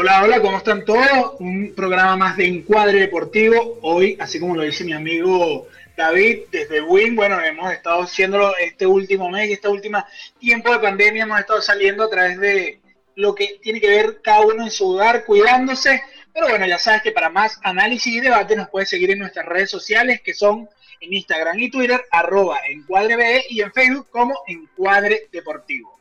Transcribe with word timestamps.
Hola, 0.00 0.22
hola, 0.22 0.40
¿cómo 0.40 0.58
están 0.58 0.84
todos? 0.84 1.34
Un 1.40 1.74
programa 1.74 2.16
más 2.16 2.36
de 2.36 2.46
Encuadre 2.46 3.00
Deportivo. 3.00 3.80
Hoy, 3.82 4.16
así 4.20 4.38
como 4.38 4.54
lo 4.54 4.62
dice 4.62 4.84
mi 4.84 4.92
amigo 4.92 5.66
David, 5.96 6.42
desde 6.52 6.80
Win, 6.80 7.16
bueno, 7.16 7.42
hemos 7.42 7.72
estado 7.72 8.02
haciéndolo 8.02 8.56
este 8.58 8.86
último 8.86 9.28
mes 9.28 9.48
y 9.48 9.54
este 9.54 9.66
último 9.66 10.04
tiempo 10.38 10.72
de 10.72 10.78
pandemia, 10.78 11.24
hemos 11.24 11.40
estado 11.40 11.60
saliendo 11.60 12.04
a 12.04 12.10
través 12.10 12.38
de 12.38 12.80
lo 13.16 13.34
que 13.34 13.58
tiene 13.60 13.80
que 13.80 13.88
ver 13.88 14.22
cada 14.22 14.42
uno 14.42 14.62
en 14.62 14.70
su 14.70 14.88
hogar, 14.88 15.24
cuidándose. 15.24 16.00
Pero 16.32 16.46
bueno, 16.48 16.64
ya 16.64 16.78
sabes 16.78 17.02
que 17.02 17.10
para 17.10 17.28
más 17.28 17.58
análisis 17.64 18.14
y 18.14 18.20
debate 18.20 18.54
nos 18.54 18.68
puedes 18.68 18.88
seguir 18.88 19.10
en 19.10 19.18
nuestras 19.18 19.46
redes 19.46 19.68
sociales, 19.68 20.20
que 20.20 20.32
son 20.32 20.68
en 21.00 21.12
Instagram 21.12 21.58
y 21.58 21.72
Twitter, 21.72 22.04
arroba 22.12 22.60
encuadre 22.70 23.46
y 23.48 23.62
en 23.62 23.72
Facebook 23.72 24.06
como 24.12 24.38
Encuadre 24.46 25.26
Deportivo. 25.32 25.98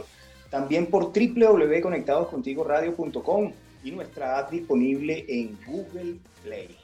También 0.50 0.86
por 0.86 1.12
www.conectadoscontigoradio.com 1.12 3.52
y 3.84 3.92
nuestra 3.92 4.40
app 4.40 4.52
disponible 4.52 5.26
en 5.28 5.60
Google 5.68 6.16
Play. 6.44 6.78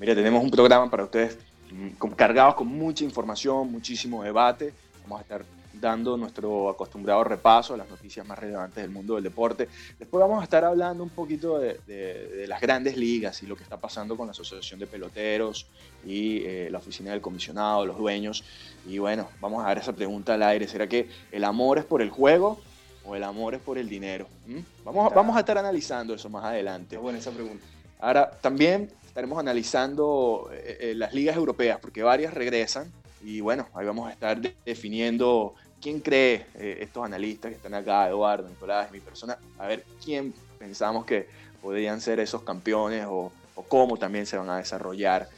Mira, 0.00 0.16
tenemos 0.16 0.42
un 0.42 0.50
programa 0.50 0.90
para 0.90 1.04
ustedes 1.04 1.38
mm, 1.70 1.92
cargados 2.16 2.56
con 2.56 2.66
mucha 2.66 3.04
información, 3.04 3.70
muchísimo 3.70 4.24
debate. 4.24 4.74
Vamos 5.04 5.20
a 5.20 5.22
estar 5.22 5.44
dando 5.82 6.16
nuestro 6.16 6.70
acostumbrado 6.70 7.24
repaso 7.24 7.74
a 7.74 7.76
las 7.76 7.90
noticias 7.90 8.26
más 8.26 8.38
relevantes 8.38 8.82
del 8.82 8.90
mundo 8.90 9.16
del 9.16 9.24
deporte. 9.24 9.68
Después 9.98 10.22
vamos 10.22 10.40
a 10.40 10.44
estar 10.44 10.64
hablando 10.64 11.02
un 11.02 11.10
poquito 11.10 11.58
de, 11.58 12.46
las 12.48 12.60
grandes 12.60 12.96
ligas 12.96 13.42
y 13.42 13.46
lo 13.46 13.56
que 13.56 13.64
está 13.64 13.76
pasando 13.76 14.16
con 14.16 14.26
la 14.26 14.30
Asociación 14.30 14.78
de 14.78 14.86
Peloteros 14.86 15.66
y 16.06 16.44
eh, 16.44 16.68
la 16.70 16.78
Oficina 16.78 17.10
del 17.10 17.20
Comisionado, 17.20 17.84
los 17.84 17.98
dueños. 17.98 18.44
Y 18.86 18.98
bueno, 18.98 19.28
vamos 19.40 19.62
a 19.62 19.68
dar 19.68 19.78
esa 19.78 19.92
pregunta 19.92 20.34
al 20.34 20.42
aire. 20.44 20.66
¿Será 20.68 20.86
que 20.86 21.10
el 21.30 21.44
amor 21.44 21.78
es 21.78 21.84
por 21.84 22.00
el 22.00 22.10
juego 22.10 22.60
o 23.04 23.16
el 23.16 23.24
amor 23.24 23.54
es 23.54 23.60
por 23.60 23.76
el 23.76 23.88
dinero? 23.88 24.28
¿Mm? 24.46 24.60
Vamos, 24.84 25.12
vamos 25.12 25.36
a 25.36 25.40
estar 25.40 25.58
analizando 25.58 26.14
eso 26.14 26.30
más 26.30 26.44
adelante. 26.44 26.96
buena 26.96 27.18
esa 27.18 27.32
pregunta. 27.32 27.64
Ahora, 27.98 28.30
también 28.40 28.88
estaremos 29.04 29.38
analizando 29.38 30.48
eh, 30.52 30.78
eh, 30.80 30.94
las 30.94 31.12
ligas 31.12 31.36
europeas, 31.36 31.78
porque 31.80 32.02
varias 32.02 32.32
regresan. 32.32 32.90
Y 33.24 33.40
bueno, 33.40 33.68
ahí 33.74 33.84
vamos 33.84 34.08
a 34.08 34.12
estar 34.12 34.40
definiendo 34.64 35.54
¿quién 35.82 36.00
cree, 36.00 36.46
eh, 36.54 36.78
estos 36.80 37.04
analistas 37.04 37.50
que 37.50 37.56
están 37.56 37.74
acá, 37.74 38.08
Eduardo, 38.08 38.48
Nicolás, 38.48 38.90
mi 38.92 39.00
persona, 39.00 39.36
a 39.58 39.66
ver 39.66 39.84
quién 40.02 40.32
pensamos 40.58 41.04
que 41.04 41.28
podrían 41.60 42.00
ser 42.00 42.20
esos 42.20 42.42
campeones 42.42 43.04
o, 43.08 43.32
cómo 43.68 43.96
también 43.96 44.24
se 44.24 44.38
van 44.38 44.48
a 44.48 44.58
desarrollar? 44.58 45.28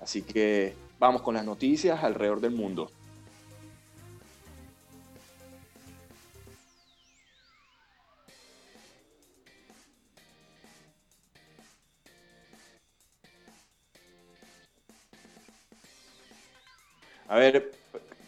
Así 0.00 0.22
que 0.22 0.74
vamos 0.98 1.20
con 1.22 1.34
las 1.34 1.44
noticias 1.44 2.02
alrededor 2.02 2.40
del 2.40 2.52
mundo. 2.52 2.90
A 17.28 17.36
ver, 17.36 17.72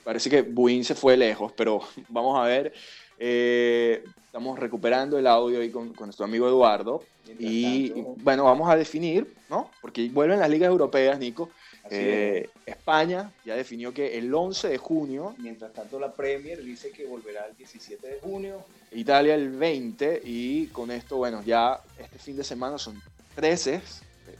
Parece 0.04 0.30
que 0.30 0.42
Buin 0.42 0.84
se 0.84 0.94
fue 0.94 1.16
lejos, 1.16 1.52
pero 1.52 1.80
vamos 2.08 2.38
a 2.38 2.44
ver. 2.44 2.72
Eh, 3.18 4.02
estamos 4.24 4.58
recuperando 4.58 5.18
el 5.18 5.26
audio 5.26 5.60
ahí 5.60 5.70
con, 5.70 5.92
nuestro 5.92 6.24
amigo 6.24 6.48
Eduardo. 6.48 7.02
Y, 7.38 7.92
bueno, 8.22 8.44
vamos 8.44 8.68
a 8.68 8.76
definir, 8.76 9.26
¿no? 9.48 9.70
Porque 9.80 10.08
vuelven 10.08 10.40
las 10.40 10.50
ligas 10.50 10.68
europeas, 10.68 11.18
Nico. 11.18 11.50
Eh, 11.90 12.48
España 12.66 13.32
ya 13.44 13.56
definió 13.56 13.92
que 13.92 14.18
el 14.18 14.32
11 14.32 14.68
de 14.68 14.78
junio. 14.78 15.34
Mientras 15.38 15.72
tanto, 15.72 15.98
la 16.00 16.12
Premier 16.12 16.62
dice 16.62 16.90
que 16.90 17.06
volverá 17.06 17.46
el 17.46 17.56
17 17.56 18.06
de 18.06 18.20
junio. 18.20 18.64
Italia 18.92 19.34
el 19.34 19.50
20. 19.50 20.22
Y 20.24 20.66
con 20.68 20.90
esto, 20.90 21.18
bueno, 21.18 21.42
ya 21.44 21.80
este 21.98 22.18
fin 22.18 22.36
de 22.36 22.44
semana 22.44 22.78
son 22.78 23.00
13 23.34 23.80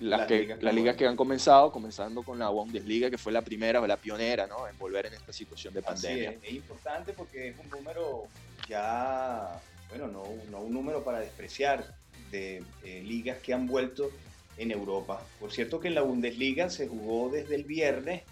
las, 0.00 0.27
que, 0.27 0.56
ligas, 0.72 0.97
que, 0.97 1.06
han 1.06 1.16
comenzado, 1.16 1.71
comenzando 1.71 2.22
con 2.22 2.38
la 2.38 2.49
Bundesliga, 2.49 3.11
que 3.11 3.19
fue 3.19 3.33
la 3.33 3.43
primera 3.43 3.81
o 3.81 3.87
la 3.87 3.97
pionera 3.97 4.47
¿no? 4.47 4.66
en 4.66 4.77
volver 4.78 5.06
en 5.06 5.15
esta 5.15 5.33
situación 5.33 5.75
de 5.75 5.83
pandemia. 5.83 6.34
Es, 6.42 6.53
importante 6.53 7.13
porque 7.13 7.48
es 7.48 7.57
un 7.59 7.69
número 7.71 8.25
ya, 8.69 9.60
bueno, 9.91 10.09
no, 10.09 10.25
no 10.51 10.60
un 10.60 10.72
número 10.72 11.04
para 11.04 11.21
despreciar 11.21 11.95
de 12.30 12.63
eh, 12.84 13.03
ligas 13.04 13.39
que 13.39 13.53
han 13.53 13.66
vuelto 13.66 14.10
en 14.57 14.71
Europa. 14.71 15.22
Por 15.39 15.53
cierto 15.53 15.80
que 15.80 15.89
en 15.89 15.95
la 15.95 16.03
Bundesliga 16.03 16.71
se 16.71 16.89
jugó 16.89 17.28
desde 17.30 17.54
el 17.54 17.65
viernes 17.65 18.22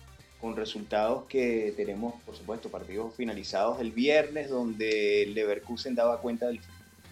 con 0.41 0.57
resultados 0.57 1.25
que 1.25 1.75
tenemos, 1.77 2.15
por 2.23 2.37
supuesto, 2.37 2.71
partidos 2.71 3.15
finalizados 3.15 3.81
el 3.81 3.93
viernes, 3.93 4.49
donde 4.49 5.25
el 5.25 5.35
Leverkusen 5.35 5.95
daba 5.95 6.21
cuenta 6.21 6.47
del, 6.47 6.61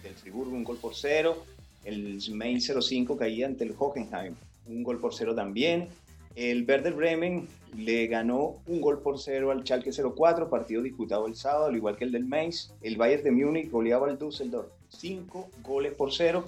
del 0.01 0.15
Friburgo 0.15 0.55
un 0.55 0.63
gol 0.63 0.77
por 0.77 0.95
cero, 0.95 1.45
el 1.83 2.19
Main 2.31 2.59
05 2.61 3.17
caía 3.17 3.45
ante 3.45 3.63
el 3.63 3.75
Hoffenheim 3.77 4.35
un 4.67 4.83
gol 4.83 4.99
por 4.99 5.13
cero 5.13 5.35
también. 5.35 5.87
El 6.35 6.65
Werder 6.67 6.93
Bremen 6.93 7.47
le 7.75 8.07
ganó 8.07 8.57
un 8.67 8.79
gol 8.79 8.99
por 9.01 9.19
cero 9.19 9.51
al 9.51 9.63
Schalke 9.63 9.91
04, 9.91 10.49
partido 10.49 10.83
disputado 10.83 11.25
el 11.27 11.35
sábado, 11.35 11.65
al 11.65 11.75
igual 11.75 11.97
que 11.97 12.05
el 12.05 12.11
del 12.11 12.25
Mainz. 12.25 12.73
El 12.81 12.95
Bayern 12.95 13.23
de 13.23 13.31
Múnich 13.31 13.71
goleaba 13.71 14.07
al 14.07 14.19
Düsseldorf, 14.19 14.67
cinco 14.89 15.49
goles 15.63 15.93
por 15.93 16.13
cero, 16.13 16.45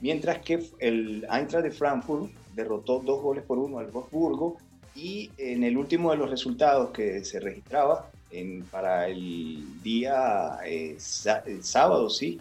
mientras 0.00 0.38
que 0.40 0.64
el 0.80 1.26
Eintracht 1.30 1.64
de 1.64 1.70
Frankfurt 1.70 2.30
derrotó 2.54 2.98
dos 2.98 3.22
goles 3.22 3.44
por 3.44 3.58
uno 3.58 3.78
al 3.78 3.90
Wolfsburgo. 3.90 4.56
Y 4.96 5.30
en 5.38 5.62
el 5.62 5.78
último 5.78 6.10
de 6.10 6.16
los 6.16 6.28
resultados 6.28 6.90
que 6.90 7.24
se 7.24 7.38
registraba, 7.38 8.10
para 8.70 9.08
el 9.08 9.82
día 9.82 10.58
eh, 10.64 10.96
sábado, 10.98 12.10
sí. 12.10 12.40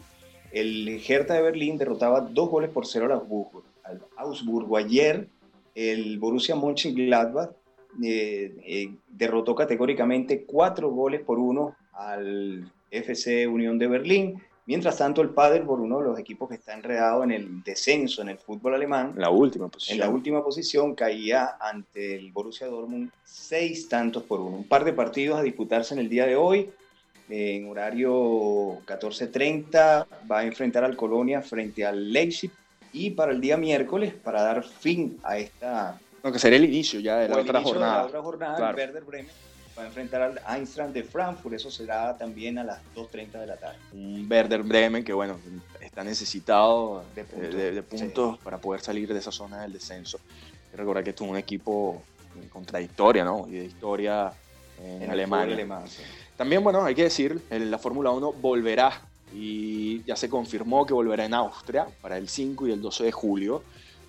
El 0.51 1.01
Hertha 1.07 1.35
de 1.35 1.41
Berlín 1.41 1.77
derrotaba 1.77 2.21
dos 2.21 2.49
goles 2.49 2.69
por 2.69 2.85
cero 2.85 3.05
al 3.05 3.13
Augsburgo. 3.13 3.63
Al 3.89 4.01
Augsburgo. 4.17 4.77
Ayer 4.77 5.27
el 5.75 6.19
Borussia 6.19 6.55
Mönchengladbach 6.55 7.51
eh, 8.03 8.55
eh, 8.65 8.95
derrotó 9.07 9.55
categóricamente 9.55 10.43
cuatro 10.43 10.89
goles 10.91 11.21
por 11.21 11.39
uno 11.39 11.75
al 11.93 12.71
FC 12.91 13.47
Unión 13.47 13.77
de 13.77 13.87
Berlín. 13.87 14.41
Mientras 14.65 14.97
tanto, 14.97 15.23
el 15.23 15.29
por 15.29 15.79
uno 15.79 15.97
de 15.97 16.05
los 16.05 16.19
equipos 16.19 16.47
que 16.47 16.55
está 16.55 16.75
enredado 16.75 17.23
en 17.23 17.31
el 17.31 17.63
descenso 17.63 18.21
en 18.21 18.29
el 18.29 18.37
fútbol 18.37 18.75
alemán, 18.75 19.13
la 19.17 19.31
última 19.31 19.67
posición. 19.67 19.95
en 19.95 19.99
la 20.01 20.09
última 20.09 20.43
posición 20.43 20.93
caía 20.93 21.57
ante 21.59 22.15
el 22.15 22.31
Borussia 22.31 22.67
Dortmund 22.67 23.09
seis 23.23 23.89
tantos 23.89 24.21
por 24.21 24.39
uno. 24.39 24.57
Un 24.57 24.67
par 24.67 24.83
de 24.83 24.93
partidos 24.93 25.39
a 25.39 25.41
disputarse 25.41 25.95
en 25.95 26.01
el 26.01 26.09
día 26.09 26.27
de 26.27 26.35
hoy. 26.35 26.69
En 27.29 27.67
horario 27.67 28.79
14.30 28.85 30.05
va 30.31 30.39
a 30.39 30.45
enfrentar 30.45 30.83
al 30.83 30.95
Colonia 30.95 31.41
frente 31.41 31.83
al 31.83 32.11
Leipzig 32.11 32.51
y 32.93 33.11
para 33.11 33.31
el 33.31 33.41
día 33.41 33.57
miércoles, 33.57 34.13
para 34.13 34.41
dar 34.41 34.63
fin 34.63 35.19
a 35.23 35.37
esta... 35.37 35.99
No, 36.23 36.31
que 36.31 36.39
sería 36.39 36.57
el 36.57 36.65
inicio 36.65 36.99
ya 36.99 37.17
de 37.17 37.29
la 37.29 37.37
otra 37.37 37.61
jornada. 37.61 37.93
De 37.93 37.99
la 37.99 38.05
otra 38.07 38.21
jornada, 38.21 38.73
Werder 38.75 39.03
Bremen 39.03 39.31
va 39.79 39.83
a 39.83 39.87
enfrentar 39.87 40.21
al 40.21 40.41
Eintracht 40.47 40.91
de 40.91 41.03
Frankfurt, 41.03 41.55
eso 41.55 41.71
será 41.71 42.17
también 42.17 42.57
a 42.57 42.63
las 42.63 42.79
2.30 42.95 43.31
de 43.39 43.47
la 43.47 43.55
tarde. 43.55 43.77
Un 43.93 44.27
Werder 44.29 44.63
Bremen 44.63 45.03
que, 45.03 45.13
bueno, 45.13 45.39
está 45.79 46.03
necesitado 46.03 47.03
de, 47.15 47.83
puntos 47.83 48.37
para 48.39 48.57
poder 48.57 48.81
salir 48.81 49.11
de 49.11 49.19
esa 49.19 49.31
zona 49.31 49.61
del 49.61 49.73
descenso. 49.73 50.19
Hay 50.65 50.71
que 50.71 50.77
recordar 50.77 51.03
que 51.03 51.11
esto 51.11 51.23
es 51.23 51.31
un 51.31 51.37
equipo 51.37 52.01
contradictoria, 52.51 53.23
¿no? 53.23 53.47
Y 53.47 53.53
de 53.53 53.65
historia 53.65 54.33
en, 54.83 55.09
Alemania. 55.09 55.65
También, 56.35 56.63
bueno, 56.63 56.83
hay 56.83 56.95
que 56.95 57.03
decir, 57.03 57.41
la 57.49 57.77
Fórmula 57.77 58.11
1 58.11 58.33
volverá 58.33 59.01
y 59.33 60.03
ya 60.03 60.15
se 60.15 60.29
confirmó 60.29 60.85
que 60.85 60.93
volverá 60.93 61.25
en 61.25 61.33
Austria 61.33 61.87
para 62.01 62.17
el 62.17 62.27
5 62.27 62.67
y 62.67 62.71
el 62.71 62.81
12 62.81 63.03
de 63.05 63.11
julio. 63.11 63.63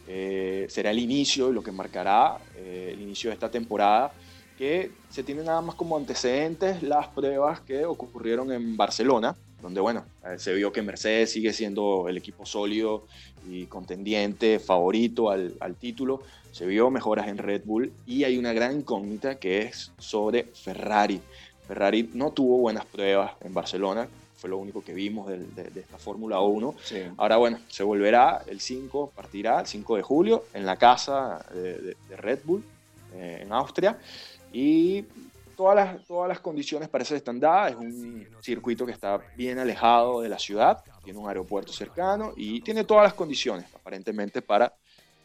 Eh, 0.08 0.66
será 0.68 0.90
el 0.90 0.98
inicio, 0.98 1.52
lo 1.52 1.62
que 1.62 1.72
marcará 1.72 2.38
eh, 2.56 2.90
el 2.94 3.00
inicio 3.00 3.30
de 3.30 3.34
esta 3.34 3.50
temporada 3.50 4.12
que 4.60 4.90
se 5.08 5.22
tiene 5.22 5.42
nada 5.42 5.62
más 5.62 5.74
como 5.74 5.96
antecedentes 5.96 6.82
las 6.82 7.08
pruebas 7.08 7.60
que 7.60 7.86
ocurrieron 7.86 8.52
en 8.52 8.76
Barcelona, 8.76 9.34
donde 9.62 9.80
bueno, 9.80 10.04
eh, 10.22 10.38
se 10.38 10.52
vio 10.52 10.70
que 10.70 10.82
Mercedes 10.82 11.32
sigue 11.32 11.54
siendo 11.54 12.08
el 12.10 12.18
equipo 12.18 12.44
sólido 12.44 13.06
y 13.48 13.64
contendiente, 13.64 14.58
favorito 14.58 15.30
al, 15.30 15.54
al 15.60 15.76
título, 15.76 16.22
se 16.52 16.66
vio 16.66 16.90
mejoras 16.90 17.28
en 17.28 17.38
Red 17.38 17.62
Bull 17.64 17.90
y 18.04 18.24
hay 18.24 18.36
una 18.36 18.52
gran 18.52 18.76
incógnita 18.76 19.36
que 19.36 19.62
es 19.62 19.92
sobre 19.96 20.44
Ferrari. 20.52 21.22
Ferrari 21.66 22.10
no 22.12 22.32
tuvo 22.32 22.58
buenas 22.58 22.84
pruebas 22.84 23.32
en 23.40 23.54
Barcelona, 23.54 24.08
fue 24.40 24.48
lo 24.48 24.56
único 24.56 24.82
que 24.82 24.94
vimos 24.94 25.28
de, 25.28 25.70
esta 25.76 25.98
Fórmula 25.98 26.40
1. 26.40 26.74
Ahora, 27.18 27.36
bueno, 27.36 27.58
se 27.68 27.82
volverá 27.82 28.42
el 28.46 28.60
5, 28.60 29.12
partirá 29.14 29.60
el 29.60 29.66
5 29.66 29.96
de 29.96 30.02
julio 30.02 30.44
en 30.54 30.64
la 30.64 30.76
casa 30.76 31.44
de, 31.52 31.94
Red 32.16 32.40
Bull 32.44 32.64
eh, 33.14 33.40
en 33.42 33.52
Austria. 33.52 33.98
Y 34.50 35.04
todas 35.56 35.76
las, 35.76 36.06
todas 36.06 36.26
las 36.26 36.40
condiciones 36.40 36.88
para 36.88 37.04
eso 37.04 37.14
están 37.14 37.38
dadas. 37.38 37.72
Es 37.72 37.76
un 37.76 38.26
circuito 38.40 38.86
que 38.86 38.92
está 38.92 39.20
bien 39.36 39.58
alejado 39.58 40.22
de 40.22 40.30
la 40.30 40.38
ciudad, 40.38 40.82
tiene 41.04 41.18
un 41.18 41.28
aeropuerto 41.28 41.70
cercano 41.70 42.32
y 42.34 42.62
tiene 42.62 42.84
todas 42.84 43.04
las 43.04 43.14
condiciones, 43.14 43.66
aparentemente, 43.74 44.40
para 44.40 44.72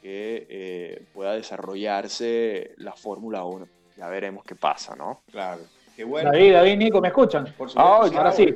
que 0.01 0.45
eh, 0.50 1.06
pueda 1.13 1.35
desarrollarse 1.35 2.73
la 2.77 2.91
Fórmula 2.91 3.45
1. 3.45 3.65
Ya 3.95 4.09
veremos 4.09 4.44
qué 4.44 4.56
pasa, 4.56 4.94
¿no? 4.94 5.21
Claro. 5.31 5.62
Qué 5.95 6.03
bueno. 6.03 6.33
David, 6.33 6.51
David, 6.51 6.77
Nico, 6.77 7.00
¿me 7.00 7.07
escuchan? 7.07 7.53
Por 7.57 7.69
ah, 7.77 8.01
ahora 8.13 8.33
sí. 8.33 8.53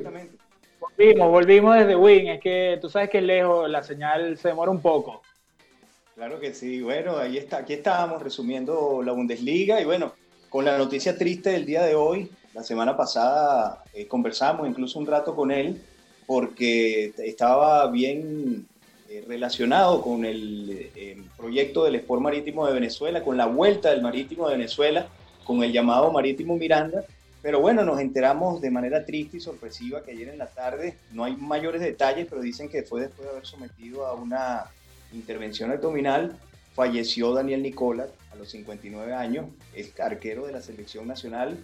Volvimos, 1.00 1.30
volvimos 1.30 1.76
desde 1.78 1.96
Win. 1.96 2.28
Es 2.28 2.40
que 2.42 2.78
tú 2.78 2.90
sabes 2.90 3.08
que 3.08 3.18
es 3.18 3.24
lejos, 3.24 3.70
la 3.70 3.82
señal 3.82 4.36
se 4.36 4.48
demora 4.48 4.70
un 4.70 4.82
poco. 4.82 5.22
Claro 6.14 6.38
que 6.38 6.52
sí. 6.52 6.82
Bueno, 6.82 7.16
ahí 7.16 7.38
está. 7.38 7.56
Aquí 7.56 7.72
estábamos 7.72 8.22
resumiendo 8.22 9.00
la 9.02 9.12
Bundesliga 9.12 9.80
y 9.80 9.86
bueno, 9.86 10.12
con 10.50 10.66
la 10.66 10.76
noticia 10.76 11.16
triste 11.16 11.52
del 11.52 11.64
día 11.64 11.84
de 11.84 11.94
hoy. 11.94 12.30
La 12.52 12.62
semana 12.62 12.98
pasada 12.98 13.82
eh, 13.94 14.06
conversamos 14.06 14.68
incluso 14.68 14.98
un 14.98 15.06
rato 15.06 15.34
con 15.34 15.50
él 15.50 15.80
porque 16.26 17.14
estaba 17.16 17.90
bien 17.90 18.66
eh, 19.08 19.24
relacionado 19.26 20.02
con 20.02 20.26
el 20.26 20.90
eh, 20.94 21.16
proyecto 21.34 21.84
del 21.84 21.94
Sport 21.94 22.20
Marítimo 22.20 22.66
de 22.66 22.74
Venezuela, 22.74 23.24
con 23.24 23.38
la 23.38 23.46
vuelta 23.46 23.88
del 23.88 24.02
Marítimo 24.02 24.50
de 24.50 24.56
Venezuela, 24.58 25.06
con 25.44 25.62
el 25.62 25.72
llamado 25.72 26.12
Marítimo 26.12 26.56
Miranda. 26.56 27.06
Pero 27.42 27.60
bueno, 27.60 27.84
nos 27.84 28.00
enteramos 28.00 28.60
de 28.60 28.70
manera 28.70 29.04
triste 29.04 29.38
y 29.38 29.40
sorpresiva 29.40 30.02
que 30.02 30.12
ayer 30.12 30.28
en 30.28 30.38
la 30.38 30.46
tarde, 30.46 30.96
no 31.12 31.24
hay 31.24 31.36
mayores 31.36 31.80
detalles, 31.80 32.26
pero 32.28 32.42
dicen 32.42 32.68
que 32.68 32.82
fue 32.82 33.02
después 33.02 33.26
de 33.26 33.32
haber 33.32 33.46
sometido 33.46 34.06
a 34.06 34.14
una 34.14 34.66
intervención 35.12 35.70
abdominal, 35.70 36.36
falleció 36.74 37.32
Daniel 37.32 37.62
Nicola, 37.62 38.06
a 38.30 38.36
los 38.36 38.50
59 38.50 39.14
años, 39.14 39.46
es 39.74 39.98
arquero 39.98 40.46
de 40.46 40.52
la 40.52 40.60
selección 40.60 41.08
nacional. 41.08 41.56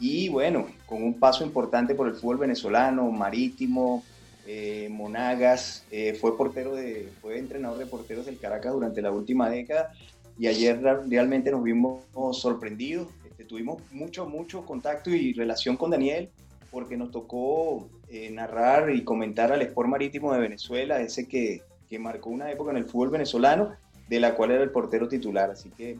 Y 0.00 0.28
bueno, 0.28 0.66
con 0.86 1.02
un 1.02 1.18
paso 1.18 1.44
importante 1.44 1.94
por 1.94 2.08
el 2.08 2.14
fútbol 2.14 2.38
venezolano, 2.38 3.10
marítimo, 3.10 4.04
eh, 4.46 4.88
Monagas, 4.90 5.84
eh, 5.90 6.14
fue 6.14 6.36
portero 6.36 6.74
de, 6.74 7.10
fue 7.20 7.38
entrenador 7.38 7.78
de 7.78 7.86
porteros 7.86 8.26
del 8.26 8.38
Caracas 8.38 8.72
durante 8.72 9.02
la 9.02 9.10
última 9.10 9.50
década. 9.50 9.92
Y 10.38 10.46
ayer 10.46 10.80
realmente 10.80 11.50
nos 11.50 11.62
vimos 11.62 12.04
sorprendidos, 12.32 13.08
tuvimos 13.48 13.82
mucho, 13.90 14.26
mucho 14.26 14.64
contacto 14.64 15.10
y 15.10 15.32
relación 15.32 15.76
con 15.76 15.90
Daniel 15.90 16.28
porque 16.70 16.96
nos 16.96 17.10
tocó 17.10 17.88
eh, 18.10 18.30
narrar 18.30 18.90
y 18.90 19.02
comentar 19.02 19.52
al 19.52 19.62
Sport 19.62 19.88
Marítimo 19.88 20.32
de 20.32 20.40
Venezuela, 20.40 21.00
ese 21.00 21.26
que, 21.26 21.62
que 21.88 21.98
marcó 21.98 22.30
una 22.30 22.50
época 22.50 22.70
en 22.70 22.76
el 22.76 22.84
fútbol 22.84 23.10
venezolano 23.10 23.72
de 24.08 24.20
la 24.20 24.34
cual 24.34 24.52
era 24.52 24.62
el 24.62 24.70
portero 24.70 25.08
titular. 25.08 25.50
Así 25.50 25.70
que 25.70 25.98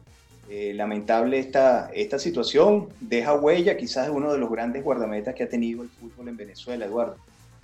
eh, 0.51 0.73
lamentable 0.75 1.39
esta, 1.39 1.91
esta 1.93 2.19
situación, 2.19 2.89
deja 3.01 3.35
huella, 3.35 3.77
quizás 3.77 4.07
es 4.07 4.13
uno 4.13 4.33
de 4.33 4.39
los 4.39 4.51
grandes 4.51 4.83
guardametas 4.83 5.35
que 5.35 5.43
ha 5.43 5.49
tenido 5.49 5.83
el 5.83 5.91
fútbol 5.91 6.29
en 6.29 6.37
Venezuela, 6.37 6.87
Eduardo. 6.87 7.17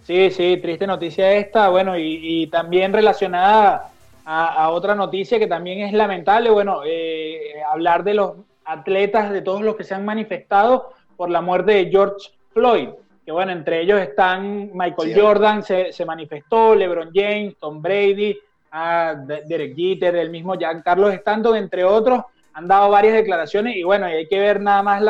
Sí, 0.06 0.31
sí, 0.31 0.58
triste 0.60 0.86
noticia 0.86 1.32
esta, 1.32 1.70
bueno, 1.70 1.96
y, 1.96 2.46
también 2.48 2.92
relacionada 2.92 3.90
a, 4.26 4.69
otra 4.69 4.94
noticia 4.94 5.38
que 5.38 5.46
también 5.46 5.81
es 5.81 5.94
lamentable, 5.94 6.50
bueno, 6.50 6.82
eh, 6.84 7.54
hablar 7.70 8.04
de 8.04 8.12
los 8.12 8.34
atletas, 8.64 9.32
de 9.32 9.43
todos 9.43 9.62
los 9.62 9.76
que 9.76 9.84
se 9.84 9.94
han 9.94 10.05
manifestado 10.05 10.93
por 11.16 11.31
la 11.31 11.40
muerte 11.40 11.72
de 11.72 11.90
George 11.90 12.31
Floyd, 12.52 12.88
que 13.24 13.32
bueno, 13.32 13.53
entre 13.53 13.81
ellos 13.81 14.00
están 14.00 14.70
Michael 14.74 15.19
Jordan, 15.19 15.62
se, 15.62 15.93
se 15.93 16.05
manifestó, 16.05 16.74
LeBron 16.74 17.10
James, 17.15 17.56
Tom 17.58 17.81
Brady, 17.81 18.36
a 18.77 19.15
Derek 19.15 19.77
Jeter, 19.77 20.17
el 20.17 20.31
mismo 20.31 20.55
Carlos 20.84 21.15
Stanton, 21.15 21.56
entre 21.56 21.84
otros, 21.84 22.24
han 22.55 22.67
dado 22.67 22.91
varias 22.91 23.15
declaraciones 23.15 23.77
y 23.77 23.84
bueno, 23.84 24.06
hay 24.06 24.27
que 24.27 24.38
ver 24.41 24.60
nada 24.60 24.82
más 24.82 25.00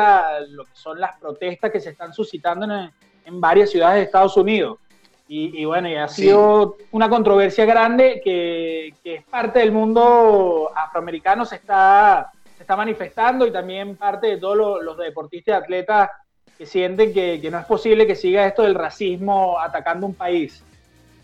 lo 0.49 0.65
que 0.65 0.71
son 0.73 0.99
las 0.99 1.17
protestas 1.19 1.71
que 1.71 1.79
se 1.79 1.89
están 1.89 2.13
suscitando 2.13 2.65
en, 2.65 3.41
varias 3.41 3.71
ciudades 3.71 3.97
de 3.97 4.03
Estados 4.03 4.37
Unidos. 4.37 4.77
Y, 5.27 5.65
bueno, 5.65 5.89
y 5.89 5.95
ha 5.95 6.07
sido 6.07 6.77
una 6.91 7.09
controversia 7.09 7.65
grande 7.65 8.21
que, 8.23 8.93
es 9.03 9.23
parte 9.23 9.57
del 9.57 9.71
mundo 9.71 10.71
afroamericano, 10.75 11.43
se 11.45 11.55
está, 11.55 12.31
se 12.55 12.63
está 12.63 12.75
manifestando 12.75 13.45
y 13.45 13.51
también 13.51 13.95
parte 13.95 14.27
de 14.27 14.37
todos 14.37 14.83
los, 14.83 14.97
deportistas 14.97 15.53
y 15.53 15.63
atletas 15.63 16.09
que 16.57 16.65
sienten 16.65 17.13
que, 17.13 17.39
que 17.41 17.51
no 17.51 17.59
es 17.59 17.65
posible 17.65 18.07
que 18.07 18.15
siga 18.15 18.45
esto 18.45 18.63
del 18.63 18.75
racismo 18.75 19.59
atacando 19.59 20.07
un 20.07 20.13
país. 20.13 20.63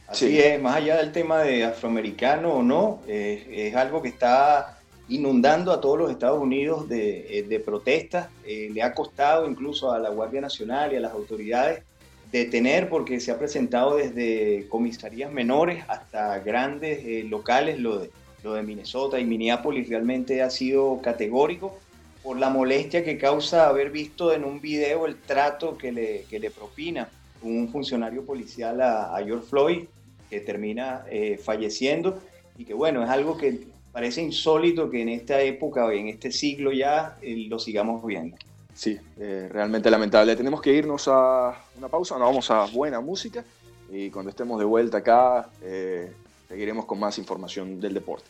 Así 0.07 0.39
es, 0.39 0.61
más 0.61 0.75
allá 0.75 0.97
del 0.97 1.13
tema 1.13 1.39
de 1.39 1.63
afroamericano 1.63 2.55
o 2.55 2.63
no, 2.63 3.00
es 3.07 3.73
algo 3.75 4.01
que 4.01 4.09
está 4.09 4.77
inundando 5.11 5.71
a 5.73 5.81
todos 5.81 5.97
los 5.97 6.11
Estados 6.11 6.41
Unidos 6.41 6.88
de, 6.88 7.39
eh, 7.39 7.59
protestas. 7.59 8.29
Eh, 8.45 8.69
le 8.73 8.81
ha 8.81 8.93
costado 8.93 9.47
incluso 9.47 9.91
a 9.91 10.00
la 10.00 10.09
Guardia 10.09 10.41
Nacional 10.41 10.93
y 10.93 10.95
a 10.95 11.01
las 11.01 11.11
autoridades 11.11 11.83
detener 12.31 12.88
porque 12.88 13.19
se 13.19 13.31
ha 13.31 13.38
presentado 13.38 13.97
desde 13.97 14.67
comisarías 14.69 15.31
menores 15.31 15.83
hasta 15.89 16.39
grandes 16.39 17.00
eh, 17.05 17.23
locales, 17.27 17.77
lo 17.77 18.00
de, 18.00 18.09
lo 18.43 18.53
de 18.53 18.63
Minnesota 18.63 19.19
y 19.19 19.25
Minneapolis 19.25 19.88
realmente 19.89 20.41
ha 20.41 20.50
sido 20.50 21.01
categórico 21.01 21.77
por 22.24 22.38
la 22.38 22.50
molestia 22.50 23.03
que 23.03 23.17
causa 23.17 23.67
haber 23.67 23.89
visto 23.89 24.33
en 24.33 24.43
un 24.43 24.62
video 24.62 25.05
el 25.05 25.15
trato 25.15 25.77
que 25.77 25.91
le, 25.91 26.25
que 26.29 26.39
le 26.39 26.51
propina 26.51 27.10
un 27.41 27.69
funcionario 27.69 28.24
policial 28.24 28.81
a, 28.81 29.15
a 29.15 29.24
George 29.24 29.48
Floyd 29.48 29.83
que 30.29 30.39
termina 30.39 31.03
eh, 31.10 31.38
falleciendo 31.38 32.19
y 32.57 32.65
que 32.65 32.74
bueno, 32.74 33.03
es 33.03 33.10
algo 33.10 33.38
que 33.38 33.67
parece 33.91 34.21
insólito 34.21 34.89
que 34.89 35.01
en 35.01 35.10
esta 35.10 35.41
época 35.41 35.86
o 35.86 35.91
en 35.91 36.07
este 36.07 36.31
siglo 36.31 36.71
ya 36.71 37.17
eh, 37.21 37.48
lo 37.50 37.60
sigamos 37.60 38.05
viendo. 38.05 38.38
Sí, 38.74 38.98
eh, 39.19 39.50
realmente 39.51 39.91
lamentable. 39.91 40.36
Tenemos 40.36 40.62
que 40.62 40.74
irnos 40.74 41.07
a 41.07 41.62
una 41.77 41.89
pausa, 41.89 42.17
nos 42.17 42.27
vamos 42.27 42.50
a 42.50 42.65
buena 42.67 43.01
música 43.01 43.43
y 43.91 44.10
cuando 44.10 44.29
estemos 44.29 44.57
de 44.57 44.65
vuelta 44.65 45.00
acá 45.00 45.50
seguiremos 46.51 46.86
con 46.86 47.00
más 47.00 47.17
información 47.17 47.79
del 47.79 47.96
deporte. 47.96 48.27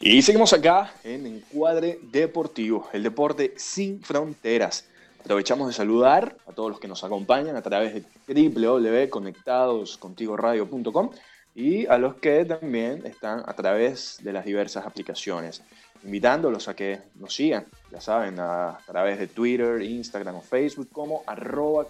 Y 0.00 0.22
seguimos 0.22 0.52
acá 0.52 0.92
en 1.02 1.26
Encuadre 1.26 1.98
Deportivo, 2.12 2.88
el 2.92 3.02
deporte 3.02 3.54
sin 3.56 4.00
fronteras 4.02 4.84
aprovechamos 5.26 5.66
de 5.66 5.74
saludar 5.74 6.36
a 6.46 6.52
todos 6.52 6.70
los 6.70 6.78
que 6.78 6.86
nos 6.86 7.02
acompañan 7.02 7.56
a 7.56 7.62
través 7.62 7.94
de 7.94 8.04
www.conectadoscontigoradio.com 8.28 11.10
y 11.56 11.84
a 11.86 11.98
los 11.98 12.14
que 12.14 12.44
también 12.44 13.04
están 13.04 13.42
a 13.44 13.52
través 13.54 14.20
de 14.22 14.32
las 14.32 14.44
diversas 14.44 14.86
aplicaciones. 14.86 15.64
Invitándolos 16.04 16.68
a 16.68 16.76
que 16.76 17.00
nos 17.16 17.34
sigan, 17.34 17.66
ya 17.90 18.00
saben, 18.00 18.38
a, 18.38 18.78
través 18.86 19.18
de 19.18 19.26
Twitter, 19.26 19.82
Instagram 19.82 20.36
o 20.36 20.42
Facebook 20.42 20.90
como 20.92 21.24
arroba 21.26 21.88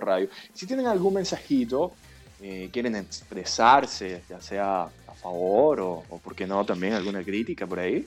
radio. 0.00 0.30
Si 0.54 0.66
tienen 0.66 0.86
algún 0.86 1.12
mensajito, 1.14 1.92
eh, 2.40 2.68
quieren 2.72 2.96
expresarse, 2.96 4.22
ya 4.28 4.40
sea 4.40 4.82
a 4.84 5.14
favor 5.14 5.80
o, 5.80 6.04
o, 6.08 6.18
por 6.18 6.34
qué 6.34 6.46
no, 6.46 6.64
también 6.64 6.94
alguna 6.94 7.22
crítica 7.22 7.66
por 7.66 7.78
ahí, 7.80 8.06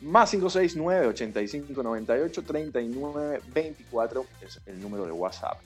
más 0.00 0.30
569 0.30 1.06
8598 1.08 2.42
3924 2.42 4.26
es 4.40 4.60
el 4.66 4.80
número 4.80 5.06
de 5.06 5.12
WhatsApp. 5.12 5.58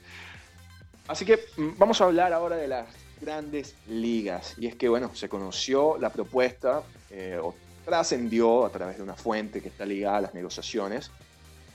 Así 1.07 1.25
que 1.25 1.39
mm, 1.57 1.77
vamos 1.77 1.99
a 2.01 2.05
hablar 2.05 2.33
ahora 2.33 2.55
de 2.55 2.67
las 2.67 2.87
grandes 3.21 3.75
ligas. 3.87 4.53
Y 4.57 4.67
es 4.67 4.75
que, 4.75 4.89
bueno, 4.89 5.15
se 5.15 5.29
conoció 5.29 5.97
la 5.97 6.11
propuesta 6.11 6.83
eh, 7.09 7.39
o 7.41 7.55
trascendió 7.85 8.65
a 8.65 8.69
través 8.69 8.97
de 8.97 9.03
una 9.03 9.15
fuente 9.15 9.61
que 9.61 9.69
está 9.69 9.85
ligada 9.85 10.17
a 10.17 10.21
las 10.21 10.33
negociaciones 10.33 11.09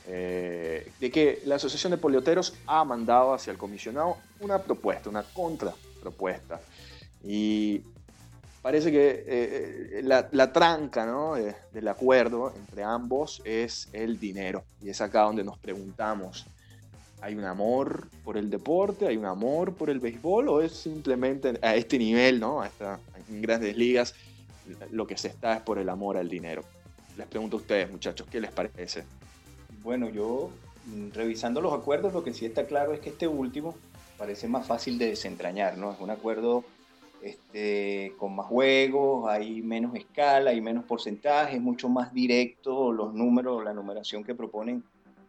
eh, 0.06 0.90
de 1.00 1.10
que 1.10 1.42
la 1.46 1.54
Asociación 1.56 1.92
de 1.92 1.96
Polioteros 1.96 2.54
ha 2.66 2.84
mandado 2.84 3.32
hacia 3.34 3.50
el 3.50 3.58
comisionado 3.58 4.18
una 4.40 4.58
propuesta, 4.58 5.08
una 5.08 5.22
contrapropuesta. 6.02 6.60
Y 7.24 7.82
parece 8.60 8.90
que 8.90 9.24
eh, 9.26 10.02
la, 10.02 10.52
tranca 10.52 11.06
¿no? 11.06 11.34
del 11.34 11.88
acuerdo 11.88 12.52
entre 12.56 12.82
ambos 12.82 13.40
es 13.44 13.88
el 13.92 14.18
dinero. 14.18 14.64
Y 14.82 14.90
es 14.90 15.00
acá 15.00 15.22
donde 15.22 15.44
nos 15.44 15.58
preguntamos, 15.58 16.46
¿Hay 17.22 17.36
un 17.36 17.44
amor 17.44 18.08
por 18.24 18.36
el 18.36 18.50
deporte? 18.50 19.06
¿Hay 19.06 19.16
un 19.16 19.26
amor 19.26 19.74
por 19.74 19.90
el 19.90 20.00
béisbol? 20.00 20.48
¿O 20.48 20.60
es 20.60 20.72
simplemente 20.72 21.56
a 21.62 21.76
este 21.76 21.96
nivel, 21.96 22.40
¿no? 22.40 22.64
en 22.64 23.40
grandes 23.40 23.76
ligas, 23.76 24.16
lo 24.90 25.06
que 25.06 25.16
se 25.16 25.28
está 25.28 25.54
es 25.54 25.62
por 25.62 25.78
el 25.78 25.88
amor 25.88 26.16
al 26.16 26.28
dinero? 26.28 26.64
Les 27.16 27.28
pregunto 27.28 27.58
a 27.58 27.60
ustedes, 27.60 27.92
muchachos, 27.92 28.26
¿qué 28.28 28.40
les 28.40 28.50
parece? 28.50 29.04
Bueno, 29.84 30.08
yo 30.08 30.50
mm, 30.86 31.10
revisando 31.12 31.60
los 31.60 31.72
acuerdos, 31.72 32.12
lo 32.12 32.24
que 32.24 32.34
sí 32.34 32.44
está 32.44 32.66
claro 32.66 32.92
es 32.92 32.98
que 32.98 33.10
este 33.10 33.28
último 33.28 33.76
parece 34.16 34.48
más 34.48 34.66
fácil 34.66 34.98
de 34.98 35.08
desentrañar, 35.08 35.76
¿no? 35.76 35.92
Es 35.92 36.00
un 36.00 36.10
acuerdo 36.10 36.64
este, 37.22 38.14
con 38.18 38.34
más 38.34 38.46
juegos, 38.46 39.30
hay 39.30 39.62
menos 39.62 39.94
escala, 39.94 40.50
hay 40.50 40.60
menos 40.60 40.84
porcentaje, 40.84 41.56
es 41.56 41.62
mucho 41.62 41.88
más 41.88 42.12
directo 42.12 42.92
los 42.92 43.14
números, 43.14 43.64
la 43.64 43.72
numeración 43.72 44.24
que 44.24 44.34
proponen 44.34 44.82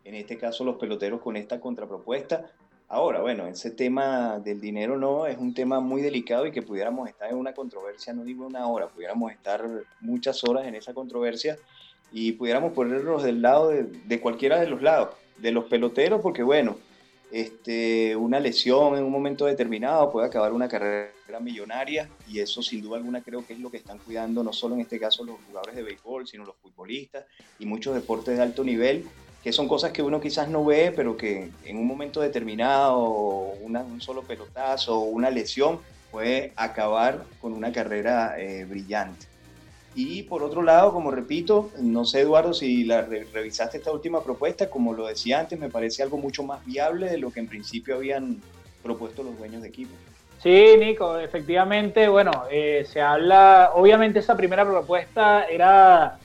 en 0.04 0.16
este 0.16 0.38
caso 0.38 0.63
los 0.63 0.78
peloteros 0.78 1.22
con 1.22 1.38
esta 1.38 1.60
contrapropuesta. 1.60 2.52
Ahora, 2.90 3.22
bueno, 3.22 3.48
ese 3.48 3.72
tema 3.72 4.40
del 4.40 4.60
dinero 4.62 4.98
no 4.98 5.25
es 5.25 5.38
un 5.38 5.54
tema 5.54 5.80
muy 5.80 6.02
delicado 6.02 6.46
y 6.46 6.52
que 6.52 6.62
pudiéramos 6.62 7.10
estar 7.10 7.30
en 7.30 7.38
una 7.38 7.54
controversia, 7.54 8.13
no 8.13 8.24
digo 8.24 8.46
una 8.46 8.68
hora, 8.68 8.88
pudiéramos 8.88 9.32
estar 9.32 9.63
muchas 10.02 10.44
horas 10.44 10.68
en 10.68 10.75
esa 10.75 10.94
controversia 10.94 11.58
y 12.12 12.34
pudiéramos 12.34 12.74
ponernos 12.74 13.24
del 13.24 13.42
lado 13.42 13.70
de, 13.70 14.20
cualquiera 14.22 14.60
de 14.60 14.68
los 14.68 14.82
lados, 14.82 15.16
de 15.38 15.52
los 15.52 15.66
peloteros, 15.66 16.22
porque 16.22 16.44
bueno, 16.44 16.78
este, 17.34 18.16
una 18.16 18.40
lesión 18.40 18.96
en 18.96 19.04
un 19.04 19.12
momento 19.12 19.46
determinado 19.46 20.12
puede 20.12 20.28
acabar 20.28 20.54
una 20.54 20.70
carrera 20.70 21.40
millonaria 21.42 22.08
y 22.28 22.40
eso 22.40 22.62
sin 22.62 22.80
duda 22.80 22.98
alguna 22.98 23.24
creo 23.24 23.44
que 23.44 23.54
es 23.54 23.60
lo 23.60 23.72
que 23.72 23.78
están 23.78 23.98
cuidando 23.98 24.44
no 24.44 24.54
solo 24.54 24.75
en 24.75 24.82
este 24.82 25.00
caso 25.00 25.25
los 25.25 25.38
jugadores 25.48 25.75
de 25.75 25.82
béisbol, 25.82 26.28
sino 26.28 26.46
los 26.46 26.56
futbolistas 26.58 27.25
y 27.58 27.66
muchos 27.66 27.96
deportes 27.96 28.38
de 28.38 28.44
alto 28.44 28.63
nivel 28.63 29.06
que 29.44 29.52
son 29.52 29.68
cosas 29.68 29.92
que 29.92 30.04
uno 30.04 30.22
quizás 30.22 30.48
no 30.48 30.63
ve, 30.63 30.94
pero 30.96 31.18
que 31.18 31.50
en 31.66 31.78
un 31.78 31.88
momento 31.88 32.22
determinado, 32.22 33.00
un 33.00 34.00
solo 34.00 34.22
pelotazo 34.22 35.00
o 35.00 35.06
una 35.06 35.32
lesión 35.32 35.80
puede 36.12 36.54
acabar 36.56 37.25
con 37.42 37.54
una 37.54 37.72
carrera 37.72 38.40
eh, 38.40 38.63
brillante. 38.66 39.33
Y 39.96 40.24
por 40.24 40.42
otro 40.42 40.64
lado, 40.64 40.92
como 40.92 41.12
repito, 41.12 41.70
no 41.80 42.06
sé 42.06 42.22
Eduardo 42.22 42.54
si 42.54 42.84
la 42.84 43.02
revisaste 43.04 43.78
esta 43.78 43.92
última 43.92 44.24
propuesta, 44.24 44.70
como 44.70 44.94
lo 44.94 45.06
decía 45.06 45.40
antes, 45.40 45.60
me 45.60 45.70
parece 45.70 46.02
algo 46.02 46.18
mucho 46.18 46.44
más 46.44 46.66
viable 46.66 47.10
de 47.10 47.18
lo 47.18 47.32
que 47.32 47.40
en 47.40 47.48
principio 47.48 47.96
habían 47.96 48.42
propuesto 48.82 49.24
los 49.24 49.38
dueños 49.38 49.62
de 49.62 49.68
equipo. 49.68 49.94
Sí, 50.42 50.76
Nico, 50.78 51.18
efectivamente, 51.20 52.10
bueno, 52.10 52.32
eh, 52.52 52.86
se 52.92 53.00
habla, 53.00 53.72
obviamente 53.76 54.20
esa 54.20 54.36
primera 54.36 54.66
propuesta 54.66 55.46
era 55.46 56.18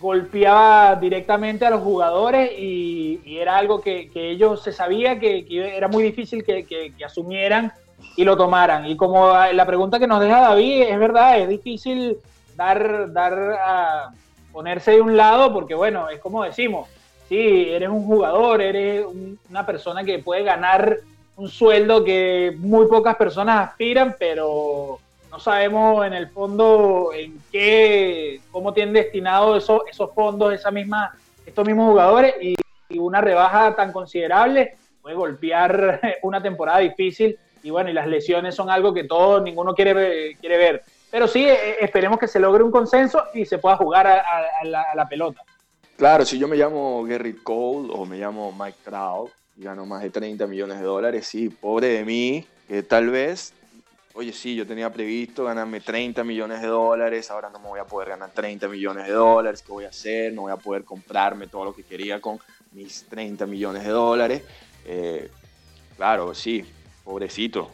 golpeaba 0.00 0.96
directamente 0.96 1.66
a 1.66 1.70
los 1.70 1.82
jugadores 1.82 2.50
y, 2.58 3.20
era 3.26 3.56
algo 3.56 3.80
que, 3.80 4.10
ellos 4.14 4.62
se 4.62 4.72
sabía 4.72 5.20
que, 5.20 5.46
era 5.76 5.88
muy 5.88 6.02
difícil 6.02 6.42
que, 6.42 6.92
asumieran 7.04 7.72
y 8.16 8.24
lo 8.24 8.36
tomaran. 8.36 8.86
Y 8.86 8.96
como 8.96 9.32
la 9.52 9.66
pregunta 9.66 9.98
que 9.98 10.06
nos 10.06 10.20
deja 10.20 10.40
David, 10.40 10.82
es 10.88 10.98
verdad, 10.98 11.38
es 11.38 11.48
difícil 11.48 12.18
dar, 12.60 13.10
dar 13.10 13.32
a 13.64 14.10
ponerse 14.52 14.90
de 14.90 15.00
un 15.00 15.16
lado 15.16 15.50
porque, 15.50 15.74
bueno, 15.74 16.10
es 16.10 16.18
como 16.18 16.44
decimos, 16.44 16.90
sí, 17.26 17.70
eres 17.70 17.88
un 17.88 18.04
jugador, 18.04 18.60
eres 18.60 19.06
una 19.48 19.64
persona 19.64 20.04
que 20.04 20.18
puede 20.18 20.42
ganar 20.42 20.98
un 21.36 21.48
sueldo 21.48 22.04
que 22.04 22.54
muy 22.58 22.86
pocas 22.86 23.16
personas 23.16 23.70
aspiran, 23.70 24.14
pero 24.18 24.98
no 25.30 25.40
sabemos 25.40 26.06
en 26.06 26.12
el 26.12 26.28
fondo 26.28 27.12
en 27.14 27.40
qué, 27.50 28.40
cómo 28.50 28.74
tienen 28.74 28.92
destinado 28.92 29.56
esos, 29.56 29.80
esos 29.90 30.12
fondos, 30.12 30.52
esa 30.52 30.70
misma, 30.70 31.14
estos 31.46 31.66
mismos 31.66 31.88
jugadores 31.88 32.34
y, 32.42 32.54
una 32.98 33.20
rebaja 33.20 33.76
tan 33.76 33.92
considerable 33.92 34.74
puede 35.00 35.14
golpear 35.14 36.00
una 36.22 36.42
temporada 36.42 36.80
difícil 36.80 37.38
y 37.62 37.70
bueno, 37.70 37.88
y 37.88 37.92
las 37.92 38.08
lesiones 38.08 38.56
son 38.56 38.68
algo 38.68 38.92
que 38.92 39.04
todos, 39.04 39.40
ninguno 39.40 39.72
quiere, 39.74 40.34
quiere 40.40 40.58
ver. 40.58 40.82
Pero 41.10 41.26
sí, 41.26 41.44
eh, 41.44 41.76
esperemos 41.80 42.18
que 42.18 42.28
se 42.28 42.38
logre 42.38 42.62
un 42.62 42.70
consenso 42.70 43.24
y 43.34 43.44
se 43.44 43.58
pueda 43.58 43.76
jugar 43.76 44.06
a, 44.06 44.64
la, 44.64 45.08
pelota. 45.08 45.42
Claro, 45.96 46.24
si 46.24 46.38
yo 46.38 46.48
me 46.48 46.56
llamo 46.56 47.04
Gary 47.04 47.34
Cole 47.34 47.88
o 47.92 48.06
me 48.06 48.18
llamo 48.18 48.52
Mike 48.52 48.78
Trout 48.84 49.30
y 49.56 49.64
gano 49.64 49.84
más 49.86 50.02
de 50.02 50.10
30 50.10 50.46
millones 50.46 50.78
de 50.78 50.84
dólares, 50.84 51.26
sí, 51.26 51.48
pobre 51.48 51.88
de 51.88 52.04
mí, 52.04 52.46
que 52.68 52.82
tal 52.82 53.10
vez 53.10 53.52
oye, 54.14 54.32
sí, 54.32 54.54
yo 54.54 54.66
tenía 54.66 54.90
previsto 54.90 55.44
ganarme 55.44 55.80
30 55.80 56.24
millones 56.24 56.60
de 56.60 56.68
dólares, 56.68 57.30
ahora 57.30 57.48
no 57.48 57.58
me 57.58 57.68
voy 57.68 57.80
a 57.80 57.84
poder 57.84 58.10
ganar 58.10 58.30
30 58.30 58.68
millones 58.68 59.06
de 59.06 59.12
dólares, 59.12 59.62
¿qué 59.62 59.72
voy 59.72 59.84
a 59.84 59.88
hacer? 59.88 60.32
No 60.32 60.42
voy 60.42 60.52
a 60.52 60.56
poder 60.56 60.84
comprarme 60.84 61.46
todo 61.46 61.64
lo 61.64 61.74
que 61.74 61.84
quería 61.84 62.20
con 62.20 62.38
mis 62.72 63.06
30 63.08 63.46
millones 63.46 63.84
de 63.84 63.90
dólares. 63.90 64.42
Eh, 64.84 65.30
claro, 65.96 66.34
sí, 66.34 66.64
pobrecito, 67.04 67.70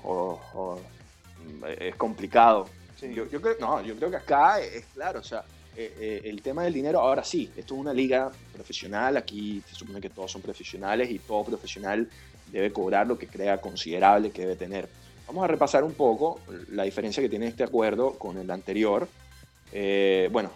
es 1.78 1.94
complicado. 1.96 2.68
Yo, 3.00 3.28
creo, 3.28 3.56
no, 3.60 3.82
yo 3.82 3.94
creo 3.96 4.10
que 4.10 4.16
acá 4.16 4.60
es 4.60 4.86
claro, 4.94 5.20
o 5.20 5.22
sea, 5.22 5.44
eh, 5.76 5.94
eh, 6.00 6.20
el 6.24 6.40
tema 6.40 6.64
del 6.64 6.72
dinero, 6.72 7.00
ahora 7.00 7.22
sí, 7.22 7.50
esto 7.54 7.74
es 7.74 7.80
una 7.80 7.92
liga 7.92 8.32
profesional, 8.54 9.18
aquí 9.18 9.62
se 9.68 9.74
supone 9.74 10.00
que 10.00 10.08
todos 10.08 10.32
son 10.32 10.40
profesionales 10.40 11.10
y 11.10 11.18
todo 11.18 11.44
profesional 11.44 12.08
debe 12.50 12.72
cobrar 12.72 13.06
lo 13.06 13.18
que 13.18 13.26
crea 13.26 13.58
considerable 13.58 14.30
que 14.30 14.42
debe 14.42 14.56
tener. 14.56 14.88
Vamos 15.26 15.44
a 15.44 15.48
repasar 15.48 15.84
un 15.84 15.92
poco 15.92 16.40
la 16.70 16.84
diferencia 16.84 17.22
que 17.22 17.28
tiene 17.28 17.48
este 17.48 17.64
acuerdo 17.64 18.12
con 18.12 18.38
el 18.38 18.50
anterior. 18.50 19.06
Eh, 19.72 20.30
bueno, 20.32 20.50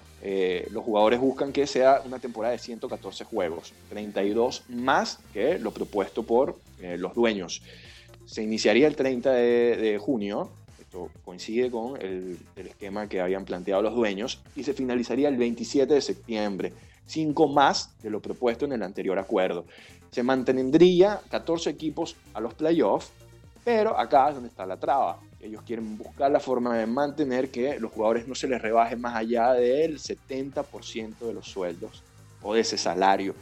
los 0.70 0.84
jugadores 0.84 1.18
buscan 1.20 1.52
que 1.52 1.66
sea 1.66 2.00
una 2.04 2.18
temporada 2.18 2.52
de 2.52 2.58
114 2.58 3.24
juegos, 3.24 3.74
32 3.90 4.64
más 4.68 5.18
que 5.32 5.58
lo 5.58 5.72
propuesto 5.72 6.22
por 6.22 6.56
los 6.78 7.14
dueños. 7.14 7.62
Se 8.26 8.42
iniciaría 8.42 8.86
el 8.86 8.94
30 8.94 9.32
de, 9.32 9.98
junio, 10.00 10.50
esto 10.90 11.08
coincide 11.24 11.70
con 11.70 11.96
el, 12.02 12.38
el, 12.56 12.66
esquema 12.66 13.08
que 13.08 13.20
habían 13.20 13.44
planteado 13.44 13.80
los 13.80 13.94
dueños, 13.94 14.40
y 14.56 14.64
se 14.64 14.74
finalizaría 14.74 15.28
el 15.28 15.36
27 15.36 15.94
de 15.94 16.00
septiembre, 16.00 16.72
5 17.06 17.48
más 17.48 17.90
de 18.02 18.10
lo 18.10 18.20
propuesto 18.20 18.64
en 18.64 18.72
el 18.72 18.82
anterior 18.82 19.18
acuerdo. 19.18 19.64
Se 20.10 20.22
mantendría 20.22 21.20
14 21.30 21.70
equipos 21.70 22.16
a 22.34 22.40
los 22.40 22.54
playoffs 22.54 23.12
pero 23.64 23.98
acá 23.98 24.28
es 24.28 24.34
donde 24.34 24.48
está 24.48 24.66
la 24.66 24.76
traba. 24.76 25.18
Ellos 25.40 25.62
quieren 25.66 25.96
buscar 25.96 26.30
la 26.30 26.40
forma 26.40 26.76
de 26.76 26.86
mantener 26.86 27.50
que 27.50 27.78
los 27.78 27.92
jugadores 27.92 28.26
no 28.26 28.34
se 28.34 28.48
les 28.48 28.60
rebaje 28.60 28.96
más 28.96 29.16
allá 29.16 29.52
del 29.52 29.98
70% 29.98 31.18
de 31.18 31.34
los 31.34 31.46
sueldos 31.46 32.02
o 32.42 32.54
de 32.54 32.60
ese 32.60 32.78
salario. 32.78 33.34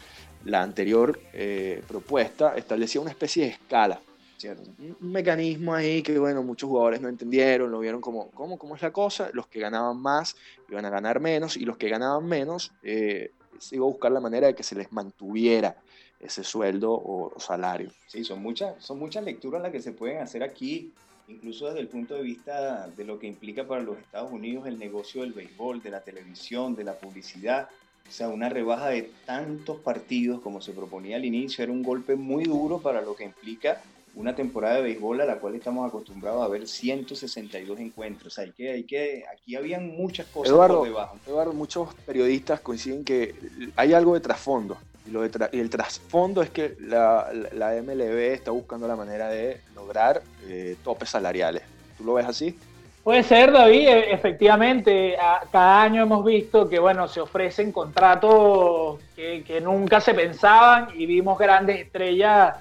La 0.45 0.63
anterior 0.63 1.19
eh, 1.33 1.83
propuesta 1.87 2.57
establecía 2.57 3.01
una 3.01 3.11
especie 3.11 3.45
de 3.45 3.51
escala, 3.51 4.01
un 4.47 5.13
mecanismo 5.13 5.75
ahí 5.75 6.03
que, 6.03 6.19
bueno, 6.19 6.43
muchos 6.43 6.69
jugadores 6.69 7.01
no 7.01 7.09
entendieron, 7.09 7.71
lo 7.71 7.81
vieron 7.81 8.01
como, 8.01 8.31
¿cómo, 8.31 8.59
cómo 8.59 8.77
es 8.77 8.83
la 8.83 8.93
cosa? 8.93 9.31
Los 9.33 9.47
que 9.49 9.61
ganaban 9.61 9.97
más 9.97 10.37
iban 10.69 10.85
a 10.85 10.91
ganar 10.91 11.21
menos 11.21 11.57
y 11.57 11.65
los 11.65 11.77
que 11.77 11.89
ganaban 11.89 12.27
menos 12.27 12.73
eh, 12.83 13.33
se 13.59 13.77
iba 13.77 13.85
a 13.85 13.89
buscar 13.89 14.13
la 14.13 14.21
manera 14.21 14.47
de 14.47 14.55
que 14.55 14.63
se 14.63 14.77
les 14.77 14.93
mantuviera 14.93 15.77
ese 16.21 16.45
sueldo 16.45 16.93
o, 16.93 17.33
salario. 17.39 17.91
Sí, 18.07 18.25
son 18.25 18.43
muchas, 18.43 18.83
son 18.85 18.99
muchas 18.99 19.25
lecturas 19.25 19.63
las 19.63 19.73
que 19.73 19.81
se 19.81 19.93
pueden 19.93 20.19
hacer 20.19 20.43
aquí, 20.43 20.93
incluso 21.29 21.67
desde 21.67 21.81
el 21.81 21.89
punto 21.89 22.15
de 22.15 22.23
vista 22.23 22.89
de 22.89 23.05
lo 23.05 23.19
que 23.19 23.27
implica 23.27 23.67
para 23.67 23.83
los 23.83 23.99
Estados 23.99 24.33
Unidos 24.33 24.67
el 24.67 24.79
negocio 24.79 25.23
del 25.23 25.33
béisbol, 25.33 25.83
de 25.83 25.91
la 25.91 26.01
televisión, 26.01 26.75
de 26.75 26.85
la 26.85 26.95
publicidad. 26.95 27.69
O 28.09 28.11
sea, 28.11 28.29
una 28.29 28.49
rebaja 28.49 28.89
de 28.89 29.11
tantos 29.27 29.81
partidos 29.81 30.41
como 30.41 30.61
se 30.61 30.73
proponía 30.73 31.17
al 31.17 31.25
inicio 31.25 31.63
era 31.63 31.73
un 31.73 31.83
golpe 31.83 32.17
muy 32.17 32.45
duro 32.45 32.81
para 32.81 33.03
lo 33.03 33.15
que 33.15 33.25
implica 33.25 33.83
una 34.19 34.35
temporada 34.35 34.77
de 34.77 34.83
béisbol 34.83 35.21
a 35.21 35.25
la 35.25 35.37
cual 35.37 35.55
estamos 35.55 35.87
acostumbrados 35.89 36.45
a 36.45 36.49
ver 36.49 36.67
162 36.67 37.79
encuentros. 37.79 38.37
Hay 38.41 38.51
que, 38.51 38.73
hay 38.73 38.83
que, 38.83 39.25
aquí 39.33 39.55
habían 39.55 39.97
muchas 39.97 40.27
cosas 40.27 40.53
por 40.53 40.83
debajo. 40.85 41.17
Eduardo, 41.25 41.53
muchos 41.53 41.95
periodistas 42.05 42.61
coinciden 42.61 43.05
que 43.05 43.37
hay 43.77 43.95
algo 43.95 44.15
de 44.15 44.21
trasfondo. 44.21 44.77
Y, 45.07 45.13
lo 45.13 45.23
de 45.23 45.31
y 45.53 45.61
el 45.61 45.71
trasfondo 45.71 46.43
es 46.43 46.51
que 46.51 46.77
la, 46.81 47.31
la, 47.53 47.81
MLB 47.81 48.33
está 48.35 48.51
buscando 48.51 48.89
la 48.89 48.97
manera 48.97 49.29
de 49.29 49.61
lograr 49.77 50.21
eh, 50.49 50.77
topes 50.83 51.11
salariales. 51.11 51.63
¿Tú 51.97 52.03
lo 52.03 52.15
ves 52.15 52.27
así? 52.27 52.59
Puede 53.05 53.23
ser, 53.23 53.53
David, 53.53 53.89
e, 53.89 54.13
efectivamente. 54.13 55.17
Cada 55.53 55.83
año 55.83 56.03
hemos 56.03 56.25
visto 56.25 56.69
que, 56.69 56.81
bueno, 56.81 57.07
se 57.07 57.21
ofrecen 57.21 57.71
contratos 57.71 58.99
que, 59.15 59.61
nunca 59.63 60.01
se 60.01 60.13
pensaban 60.13 60.89
y 60.95 61.07
vimos 61.07 61.39
grandes 61.39 61.79
estrellas 61.79 62.57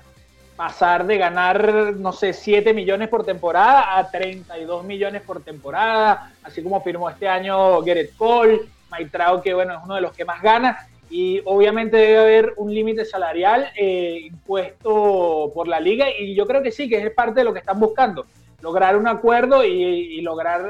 pasar 0.57 1.05
de 1.05 1.19
ganar, 1.19 1.93
no 1.95 2.11
sé, 2.11 2.33
7 2.33 2.73
millones 2.73 3.09
por 3.09 3.23
temporada 3.23 3.95
a 3.97 4.09
32 4.09 4.83
millones 4.83 5.21
por 5.21 5.41
temporada, 5.41 6.33
así 6.43 6.63
como 6.63 6.81
firmó 6.81 7.09
este 7.09 7.29
año 7.29 7.81
Gerrit 7.83 8.17
Cole, 8.17 8.61
Maitrao, 8.89 9.41
que 9.41 9.53
bueno, 9.53 9.75
es 9.75 9.79
uno 9.85 9.95
de 9.95 10.01
los 10.01 10.13
que 10.13 10.25
más 10.25 10.41
gana, 10.41 10.87
y 11.11 11.41
obviamente 11.45 11.95
debe 11.95 12.17
haber 12.17 12.53
un 12.57 12.73
límite 12.73 13.05
salarial 13.05 13.71
eh, 13.77 14.19
impuesto 14.23 15.51
por 15.53 15.67
la 15.67 15.79
liga, 15.79 16.07
y 16.09 16.33
yo 16.33 16.47
creo 16.47 16.63
que 16.63 16.71
sí, 16.71 16.89
que 16.89 16.97
es 17.05 17.11
parte 17.11 17.41
de 17.41 17.43
lo 17.43 17.53
que 17.53 17.59
están 17.59 17.79
buscando 17.79 18.25
lograr 18.59 18.97
un 18.97 19.07
acuerdo 19.07 19.63
y, 19.63 20.19
lograr 20.21 20.65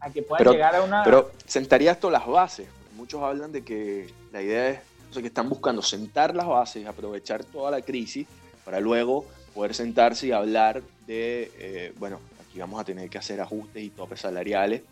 a, 0.00 0.10
que 0.14 0.22
puedan 0.22 0.52
llegar 0.52 0.76
a 0.76 0.82
una... 0.82 1.02
Pero 1.02 1.32
sentaría 1.44 1.90
esto 1.90 2.10
las 2.10 2.24
bases. 2.24 2.68
Muchos 2.96 3.20
hablan 3.20 3.50
de 3.50 3.64
que 3.64 4.06
la 4.32 4.40
idea 4.40 4.68
es 4.68 4.78
o 5.10 5.12
sea, 5.12 5.22
que 5.22 5.28
están 5.28 5.48
buscando 5.48 5.82
sentar 5.82 6.34
las 6.36 6.46
bases, 6.46 6.86
aprovechar 6.86 7.42
toda 7.42 7.72
la 7.72 7.82
crisis 7.82 8.24
para 8.68 8.80
luego 8.80 9.24
poder 9.54 9.72
sentarse 9.72 10.26
y 10.26 10.32
hablar 10.32 10.82
de, 11.06 11.50
eh, 11.58 11.92
bueno, 11.96 12.20
aquí 12.38 12.58
vamos 12.58 12.78
a 12.78 12.84
tener 12.84 13.08
que 13.08 13.16
hacer 13.16 13.40
ajustes 13.40 13.82
y 13.82 13.88
topes 13.88 14.20
salariales 14.20 14.82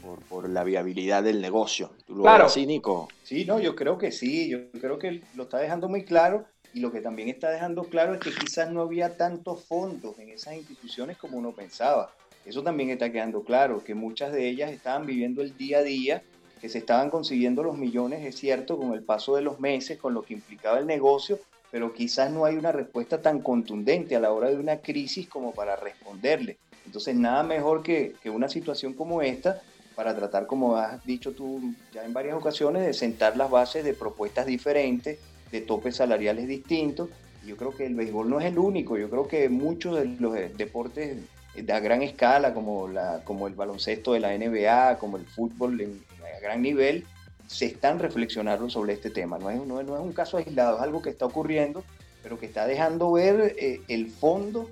por, 0.00 0.20
por 0.20 0.48
la 0.48 0.64
viabilidad 0.64 1.22
del 1.22 1.42
negocio. 1.42 1.90
¿Tú 2.06 2.14
lo 2.14 2.22
claro. 2.22 2.46
así, 2.46 2.64
Nico? 2.64 3.10
Sí, 3.22 3.44
no, 3.44 3.60
yo 3.60 3.76
creo 3.76 3.98
que 3.98 4.10
sí, 4.10 4.48
yo 4.48 4.70
creo 4.80 4.98
que 4.98 5.20
lo 5.34 5.42
está 5.42 5.58
dejando 5.58 5.90
muy 5.90 6.06
claro 6.06 6.46
y 6.72 6.80
lo 6.80 6.90
que 6.90 7.02
también 7.02 7.28
está 7.28 7.50
dejando 7.50 7.84
claro 7.84 8.14
es 8.14 8.20
que 8.20 8.32
quizás 8.32 8.70
no 8.70 8.80
había 8.80 9.14
tantos 9.18 9.62
fondos 9.66 10.18
en 10.18 10.30
esas 10.30 10.54
instituciones 10.54 11.18
como 11.18 11.36
uno 11.36 11.52
pensaba. 11.52 12.14
Eso 12.46 12.62
también 12.62 12.88
está 12.88 13.12
quedando 13.12 13.42
claro, 13.42 13.84
que 13.84 13.94
muchas 13.94 14.32
de 14.32 14.48
ellas 14.48 14.70
estaban 14.70 15.04
viviendo 15.04 15.42
el 15.42 15.54
día 15.54 15.80
a 15.80 15.82
día, 15.82 16.22
que 16.62 16.70
se 16.70 16.78
estaban 16.78 17.10
consiguiendo 17.10 17.62
los 17.62 17.76
millones, 17.76 18.24
es 18.24 18.36
cierto, 18.36 18.78
con 18.78 18.94
el 18.94 19.02
paso 19.02 19.36
de 19.36 19.42
los 19.42 19.60
meses, 19.60 19.98
con 19.98 20.14
lo 20.14 20.22
que 20.22 20.32
implicaba 20.32 20.78
el 20.78 20.86
negocio, 20.86 21.38
pero 21.70 21.92
quizás 21.92 22.30
no 22.30 22.44
hay 22.44 22.56
una 22.56 22.72
respuesta 22.72 23.22
tan 23.22 23.40
contundente 23.40 24.16
a 24.16 24.20
la 24.20 24.32
hora 24.32 24.48
de 24.48 24.56
una 24.56 24.78
crisis 24.78 25.28
como 25.28 25.52
para 25.52 25.76
responderle. 25.76 26.58
Entonces, 26.86 27.14
nada 27.14 27.42
mejor 27.42 27.82
que, 27.82 28.14
que 28.22 28.30
una 28.30 28.48
situación 28.48 28.94
como 28.94 29.22
esta 29.22 29.62
para 29.94 30.16
tratar, 30.16 30.46
como 30.46 30.76
has 30.76 31.04
dicho 31.04 31.32
tú 31.32 31.60
ya 31.92 32.04
en 32.04 32.12
varias 32.12 32.34
ocasiones, 32.34 32.86
de 32.86 32.94
sentar 32.94 33.36
las 33.36 33.50
bases 33.50 33.84
de 33.84 33.94
propuestas 33.94 34.46
diferentes, 34.46 35.18
de 35.50 35.60
topes 35.60 35.96
salariales 35.96 36.48
distintos. 36.48 37.10
Yo 37.44 37.56
creo 37.56 37.74
que 37.74 37.86
el 37.86 37.94
béisbol 37.94 38.28
no 38.28 38.40
es 38.40 38.46
el 38.46 38.58
único, 38.58 38.96
yo 38.96 39.10
creo 39.10 39.28
que 39.28 39.48
muchos 39.48 39.98
de 39.98 40.06
los 40.18 40.34
deportes 40.56 41.18
de 41.54 41.80
gran 41.80 42.02
escala, 42.02 42.54
como, 42.54 42.88
la, 42.88 43.22
como 43.24 43.46
el 43.46 43.54
baloncesto 43.54 44.12
de 44.12 44.20
la 44.20 44.36
NBA, 44.36 44.98
como 44.98 45.16
el 45.16 45.26
fútbol 45.26 45.80
en, 45.80 46.02
a 46.36 46.40
gran 46.40 46.62
nivel, 46.62 47.04
se 47.50 47.66
están 47.66 47.98
reflexionando 47.98 48.70
sobre 48.70 48.92
este 48.92 49.10
tema. 49.10 49.36
No 49.36 49.50
es, 49.50 49.60
no, 49.66 49.80
es, 49.80 49.86
un 49.88 50.12
caso 50.12 50.36
aislado, 50.36 50.76
es 50.76 50.82
algo 50.82 51.02
que 51.02 51.10
está 51.10 51.26
ocurriendo, 51.26 51.82
pero 52.22 52.38
que 52.38 52.46
está 52.46 52.64
dejando 52.64 53.10
ver 53.10 53.56
eh, 53.58 53.80
el 53.88 54.08
fondo 54.08 54.70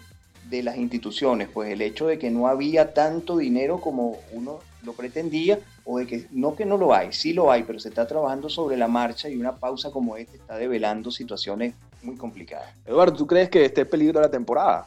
de 0.48 0.62
las 0.62 0.76
instituciones, 0.76 1.48
pues 1.52 1.70
el 1.72 1.82
hecho 1.82 2.06
de 2.06 2.20
que 2.20 2.30
no 2.30 2.46
había 2.46 2.94
tanto 2.94 3.36
dinero 3.36 3.80
como 3.80 4.18
uno 4.30 4.60
lo 4.84 4.92
pretendía, 4.92 5.58
o 5.84 5.98
de 5.98 6.06
que 6.06 6.26
no 6.30 6.54
que 6.54 6.64
no 6.64 6.76
lo 6.76 6.94
hay, 6.94 7.12
sí 7.12 7.32
lo 7.32 7.50
hay, 7.50 7.64
pero 7.64 7.80
se 7.80 7.88
está 7.88 8.06
trabajando 8.06 8.48
sobre 8.48 8.76
la 8.76 8.86
marcha 8.86 9.28
y 9.28 9.34
una 9.34 9.56
pausa 9.56 9.90
como 9.90 10.16
esta 10.16 10.36
está 10.36 10.56
develando 10.56 11.10
situaciones 11.10 11.74
muy 12.02 12.16
complicadas. 12.16 12.72
Eduardo, 12.86 13.16
¿tú 13.16 13.26
crees 13.26 13.50
que 13.50 13.64
esté 13.64 13.84
peligro 13.84 14.20
la 14.20 14.30
temporada? 14.30 14.86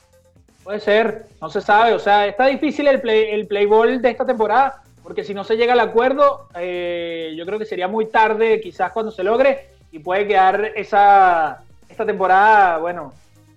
Puede 0.64 0.80
ser, 0.80 1.28
no 1.42 1.50
se 1.50 1.60
sabe, 1.60 1.94
o 1.94 2.00
sea, 2.00 2.26
está 2.26 2.48
difícil 2.48 2.88
el 2.88 3.02
play, 3.02 3.32
el 3.32 3.48
play 3.48 3.66
ball 3.66 4.02
de 4.02 4.10
esta 4.12 4.26
temporada, 4.26 4.82
porque 5.04 5.24
si 5.24 5.34
no 5.34 5.44
se 5.44 5.58
llega 5.58 5.74
al 5.74 5.80
acuerdo, 5.80 6.48
eh, 6.56 7.34
yo 7.36 7.46
creo 7.46 7.58
que 7.58 7.66
sería 7.66 7.88
muy 7.88 8.06
tarde 8.08 8.62
quizás 8.62 8.92
cuando 8.92 9.12
se 9.12 9.24
logre 9.24 9.68
y 9.92 10.00
puede 10.00 10.28
quedar 10.28 10.72
esa, 10.76 11.64
esta 11.90 12.06
temporada, 12.06 12.78
bueno, 12.78 13.14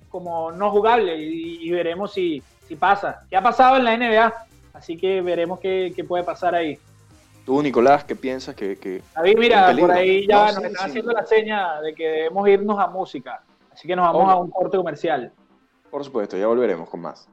como 0.09 0.53
no 0.53 0.71
jugable 0.71 1.17
y, 1.17 1.71
veremos 1.71 2.13
si, 2.13 2.43
si, 2.67 2.77
pasa. 2.77 3.21
¿Qué 3.29 3.37
ha 3.37 3.43
pasado 3.43 3.77
en 3.77 3.85
la 3.85 3.97
NBA? 3.97 4.35
Así 4.73 4.97
que 4.97 5.21
veremos 5.23 5.61
qué, 5.61 5.93
qué 5.95 6.05
puede 6.05 6.25
pasar 6.25 6.55
ahí. 6.55 6.79
Tú, 7.45 7.63
Nicolás, 7.63 8.05
¿qué 8.05 8.17
piensas 8.17 8.55
que... 8.55 8.79
que 8.79 9.03
David, 9.15 9.37
mira, 9.39 9.75
por 9.79 9.93
ahí 9.93 10.27
ya 10.27 10.47
nos 10.53 10.65
están 10.65 10.89
haciendo 10.89 11.13
la 11.13 11.27
seña 11.27 11.81
de 11.83 11.95
que 11.95 12.09
debemos 12.09 12.49
irnos 12.49 12.79
a 12.79 12.87
música. 12.87 13.43
Así 13.71 13.87
que 13.87 13.95
nos 13.95 14.07
vamos 14.07 14.31
a 14.31 14.37
un 14.37 14.51
corte 14.51 14.77
comercial. 14.77 15.31
Por 15.91 16.03
supuesto, 16.05 16.39
ya 16.39 16.47
volveremos 16.47 16.89
con 16.89 17.01
más. 17.01 17.29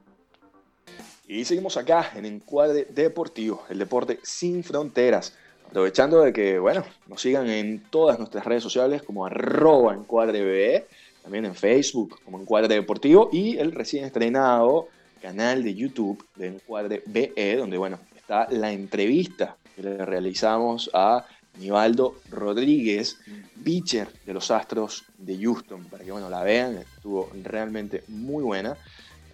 Y 1.26 1.44
seguimos 1.44 1.76
acá 1.76 2.10
en 2.14 2.26
Encuadre 2.26 2.86
Deportivo, 2.90 3.64
el 3.70 3.78
deporte 3.78 4.18
sin 4.22 4.64
fronteras. 4.64 5.34
Aprovechando 5.66 6.20
de 6.20 6.32
que, 6.32 6.58
bueno, 6.58 6.84
nos 7.06 7.22
sigan 7.22 7.48
en 7.48 7.84
todas 7.90 8.18
nuestras 8.18 8.44
redes 8.44 8.62
sociales 8.62 9.02
como 9.02 9.24
arroba 9.24 9.94
encuadrebbe 9.94 10.86
también 11.22 11.44
en 11.44 11.54
Facebook 11.54 12.20
como 12.24 12.40
Encuadre 12.40 12.74
Deportivo 12.74 13.30
y 13.32 13.56
el 13.58 13.72
recién 13.72 14.04
estrenado 14.04 14.88
canal 15.20 15.62
de 15.62 15.74
YouTube 15.74 16.22
de 16.34 16.48
Encuadre 16.48 17.02
BE, 17.06 17.56
donde 17.56 17.78
bueno, 17.78 18.00
está 18.16 18.48
la 18.50 18.72
entrevista 18.72 19.56
que 19.76 19.82
le 19.82 20.04
realizamos 20.04 20.90
a 20.92 21.24
Nivaldo 21.58 22.16
Rodríguez, 22.30 23.18
pitcher 23.62 24.08
de 24.26 24.34
los 24.34 24.50
Astros 24.50 25.04
de 25.18 25.38
Houston, 25.38 25.84
para 25.84 26.02
que 26.02 26.10
bueno, 26.10 26.28
la 26.28 26.42
vean, 26.42 26.78
estuvo 26.78 27.30
realmente 27.42 28.02
muy 28.08 28.42
buena. 28.42 28.76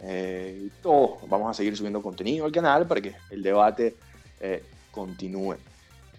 Eh, 0.02 0.68
todos 0.82 1.28
vamos 1.28 1.50
a 1.50 1.54
seguir 1.54 1.76
subiendo 1.76 2.00
contenido 2.02 2.44
al 2.44 2.52
canal 2.52 2.86
para 2.86 3.00
que 3.00 3.14
el 3.30 3.42
debate 3.42 3.96
eh, 4.40 4.62
continúe. 4.90 5.56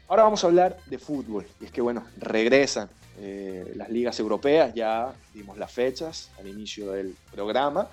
Ahora 0.07 0.23
vamos 0.23 0.43
a 0.43 0.47
hablar 0.47 0.77
de 0.87 0.97
fútbol, 0.97 1.45
y 1.61 1.65
es 1.65 1.71
que 1.71 1.81
bueno, 1.81 2.03
regresan 2.17 2.89
eh, 3.21 3.73
las 3.75 3.89
ligas 3.89 4.19
europeas, 4.19 4.73
ya 4.73 5.13
dimos 5.33 5.57
las 5.57 5.71
fechas 5.71 6.31
al 6.39 6.47
inicio 6.47 6.91
del 6.91 7.15
programa 7.31 7.89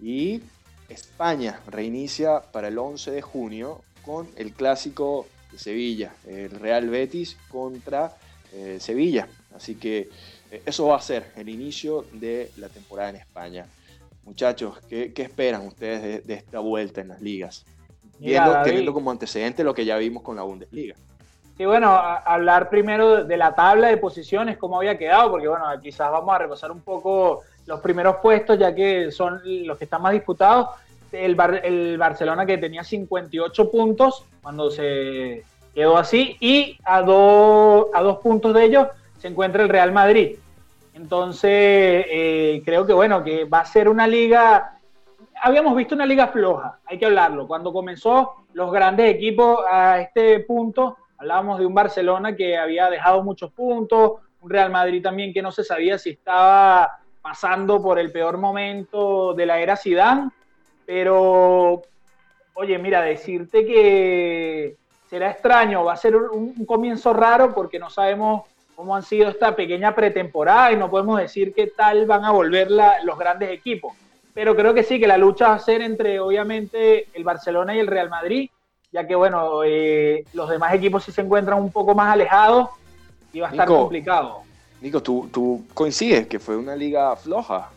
y 0.00 0.42
España 0.88 1.60
reinicia 1.66 2.40
para 2.40 2.68
el 2.68 2.78
11 2.78 3.10
de 3.10 3.22
junio 3.22 3.82
con 4.04 4.28
el 4.36 4.52
clásico 4.52 5.26
de 5.50 5.58
Sevilla, 5.58 6.14
el 6.26 6.50
Real 6.50 6.88
Betis 6.88 7.36
contra 7.50 8.14
eh, 8.52 8.78
Sevilla. 8.80 9.26
Así 9.54 9.74
que 9.74 10.08
eh, 10.50 10.62
eso 10.64 10.86
va 10.86 10.96
a 10.96 11.02
ser 11.02 11.32
el 11.36 11.48
inicio 11.48 12.06
de 12.12 12.50
la 12.56 12.68
temporada 12.68 13.10
en 13.10 13.16
España. 13.16 13.66
Muchachos, 14.28 14.78
¿qué, 14.90 15.10
esperan 15.16 15.66
ustedes 15.66 16.26
de, 16.26 16.34
esta 16.34 16.58
vuelta 16.58 17.00
en 17.00 17.08
las 17.08 17.22
ligas? 17.22 17.64
teniendo 18.20 18.92
como 18.92 19.10
antecedente 19.10 19.64
lo 19.64 19.72
que 19.72 19.86
ya 19.86 19.96
vimos 19.96 20.22
con 20.22 20.36
la 20.36 20.42
Bundesliga. 20.42 20.96
Sí, 21.56 21.64
bueno, 21.64 21.96
hablar 21.96 22.68
primero 22.68 23.24
de 23.24 23.36
la 23.38 23.54
tabla 23.54 23.88
de 23.88 23.96
posiciones, 23.96 24.58
cómo 24.58 24.76
había 24.76 24.98
quedado, 24.98 25.30
porque 25.30 25.48
bueno, 25.48 25.64
quizás 25.82 26.10
vamos 26.10 26.34
a 26.34 26.38
repasar 26.38 26.70
un 26.70 26.82
poco 26.82 27.40
los 27.64 27.80
primeros 27.80 28.16
puestos, 28.16 28.58
ya 28.58 28.74
que 28.74 29.10
son 29.10 29.40
los 29.44 29.78
que 29.78 29.84
están 29.84 30.02
más 30.02 30.12
disputados. 30.12 30.68
El, 31.10 31.34
el 31.64 31.96
Barcelona 31.96 32.44
que 32.44 32.58
tenía 32.58 32.84
58 32.84 33.70
puntos 33.70 34.26
cuando 34.42 34.70
se 34.70 35.42
quedó 35.74 35.96
así, 35.96 36.36
y 36.38 36.76
a, 36.84 36.98
a 36.98 37.02
dos 37.02 38.18
puntos 38.22 38.52
de 38.52 38.64
ellos 38.64 38.88
se 39.18 39.28
encuentra 39.28 39.62
el 39.62 39.70
Real 39.70 39.90
Madrid. 39.90 40.36
Entonces, 40.98 42.06
eh, 42.10 42.62
creo 42.64 42.86
que 42.86 42.92
bueno, 42.92 43.24
que 43.24 43.44
va 43.44 43.60
a 43.60 43.64
ser 43.64 43.88
una 43.88 44.06
liga. 44.06 44.78
Habíamos 45.42 45.76
visto 45.76 45.94
una 45.94 46.06
liga 46.06 46.28
floja, 46.28 46.80
hay 46.84 46.98
que 46.98 47.06
hablarlo. 47.06 47.46
Cuando 47.46 47.72
comenzó 47.72 48.46
los 48.52 48.72
grandes 48.72 49.14
equipos 49.14 49.60
a 49.70 50.00
este 50.00 50.40
punto, 50.40 50.96
Hablábamos 51.18 51.58
de 51.58 51.66
un 51.66 51.74
Barcelona 51.74 52.36
que 52.36 52.56
había 52.56 52.88
dejado 52.88 53.24
muchos 53.24 53.50
puntos, 53.50 54.20
un 54.40 54.50
Real 54.50 54.70
Madrid 54.70 55.02
también 55.02 55.32
que 55.32 55.42
no 55.42 55.50
se 55.50 55.64
sabía 55.64 55.98
si 55.98 56.10
estaba 56.10 57.00
pasando 57.20 57.82
por 57.82 57.98
el 57.98 58.12
peor 58.12 58.38
momento 58.38 59.34
de 59.34 59.44
la 59.44 59.58
era 59.58 59.76
Zidane, 59.76 60.30
pero 60.86 61.82
oye, 62.54 62.78
mira, 62.78 63.02
decirte 63.02 63.66
que 63.66 64.76
será 65.10 65.30
extraño, 65.30 65.84
va 65.84 65.94
a 65.94 65.96
ser 65.96 66.14
un, 66.14 66.64
comienzo 66.64 67.12
raro 67.12 67.52
porque 67.52 67.80
no 67.80 67.90
sabemos 67.90 68.42
cómo 68.78 68.94
han 68.94 69.02
sido 69.02 69.28
esta 69.28 69.56
pequeña 69.56 69.92
pretemporada 69.92 70.70
y 70.70 70.76
no 70.76 70.88
podemos 70.88 71.18
decir 71.18 71.52
qué 71.52 71.66
tal 71.66 72.06
van 72.06 72.24
a 72.24 72.30
volver 72.30 72.70
los 73.02 73.18
grandes 73.18 73.50
equipos. 73.50 73.92
Pero 74.32 74.54
creo 74.54 74.72
que 74.72 74.84
sí, 74.84 75.00
que 75.00 75.08
la 75.08 75.18
lucha 75.18 75.48
va 75.48 75.54
a 75.54 75.58
ser 75.58 75.82
entre 75.82 76.20
obviamente 76.20 77.08
el 77.12 77.24
Barcelona 77.24 77.74
y 77.74 77.80
el 77.80 77.88
Real 77.88 78.08
Madrid 78.08 78.48
ya 78.92 79.04
que 79.04 79.16
bueno, 79.16 79.64
eh, 79.64 80.24
los 80.32 80.48
demás 80.48 80.72
equipos 80.74 81.02
sí 81.02 81.10
se 81.10 81.22
encuentran 81.22 81.60
un 81.60 81.72
poco 81.72 81.92
más 81.92 82.12
alejados 82.12 82.68
iba 83.32 83.48
a 83.48 83.50
estar 83.50 83.66
complicado. 83.66 84.42
Nico, 84.80 85.02
¿tú, 85.02 85.28
¿tú 85.32 85.64
coincides 85.74 86.28
que 86.28 86.38
fue 86.38 86.56
una 86.56 86.76
liga 86.76 87.16
floja 87.16 87.70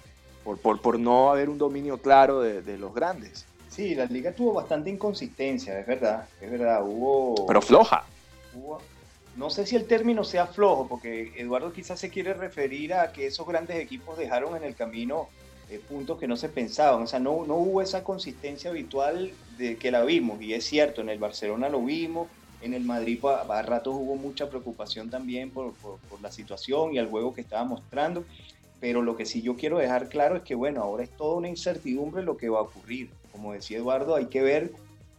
por, 0.44 0.60
por, 0.60 0.80
por 0.82 1.00
no 1.00 1.32
haber 1.32 1.50
un 1.50 1.58
dominio 1.58 1.98
claro 1.98 2.42
de, 2.42 2.62
de, 2.62 2.78
los 2.78 2.94
grandes? 2.94 3.48
Sí, 3.70 3.96
la 3.96 4.06
liga 4.06 4.32
tuvo 4.34 4.54
bastante 4.54 4.92
inconsistencia, 4.92 5.80
es 5.80 5.88
verdad, 5.88 6.28
es 6.40 6.52
verdad, 6.52 6.84
hubo... 6.86 7.48
Pero 7.48 7.60
floja. 7.60 8.04
No 9.36 9.50
sé 9.50 9.66
si 9.66 9.76
el 9.76 9.86
término 9.86 10.24
sea 10.24 10.48
flojo, 10.48 10.88
porque 10.88 11.34
Eduardo 11.38 11.72
quizás 11.72 12.00
se 12.00 12.10
quiere 12.10 12.34
referir 12.34 12.94
a 12.94 13.12
que 13.12 13.28
esos 13.28 13.48
grandes 13.48 13.78
equipos 13.78 14.18
dejaron 14.18 14.56
en 14.56 14.64
el 14.64 14.76
camino 14.76 15.30
eh, 15.70 15.80
puntos 15.80 16.20
que 16.20 16.28
no 16.28 16.36
se 16.36 16.50
pensaban, 16.50 17.04
o 17.04 17.08
sea, 17.08 17.20
no, 17.20 17.46
no 17.46 17.56
hubo 17.56 17.82
esa 17.82 18.04
consistencia 18.04 18.70
habitual 18.70 19.32
de 19.58 19.78
que 19.78 19.92
la 19.92 20.04
vimos, 20.04 20.42
y 20.42 20.54
es 20.54 20.66
cierto, 20.66 21.02
en 21.02 21.10
el 21.10 21.20
Barcelona 21.20 21.70
lo 21.70 21.82
vimos, 21.82 22.28
en 22.62 22.74
el 22.74 22.84
Madrid 22.84 23.20
a, 23.26 23.62
ratos 23.62 23.96
hubo 23.96 24.16
mucha 24.16 24.50
preocupación 24.50 25.10
también 25.10 25.50
por, 25.50 25.74
la 26.22 26.32
situación 26.32 26.94
y 26.94 27.00
el 27.00 27.08
juego 27.08 27.34
que 27.34 27.42
estaba 27.42 27.64
mostrando. 27.64 28.24
Pero 28.80 29.02
lo 29.02 29.16
que 29.16 29.26
sí 29.26 29.42
yo 29.42 29.56
quiero 29.56 29.78
dejar 29.78 30.10
claro 30.10 30.38
es 30.38 30.44
que, 30.44 30.56
bueno, 30.56 30.82
ahora 30.82 31.04
es 31.04 31.10
toda 31.12 31.38
una 31.38 31.50
incertidumbre 31.50 32.24
lo 32.24 32.38
que 32.38 32.50
va 32.50 32.60
a 32.60 32.64
ocurrir. 32.64 33.10
Como 33.32 33.54
decía 33.54 33.78
Eduardo, 33.78 34.16
hay 34.16 34.26
que 34.26 34.42
ver 34.42 34.72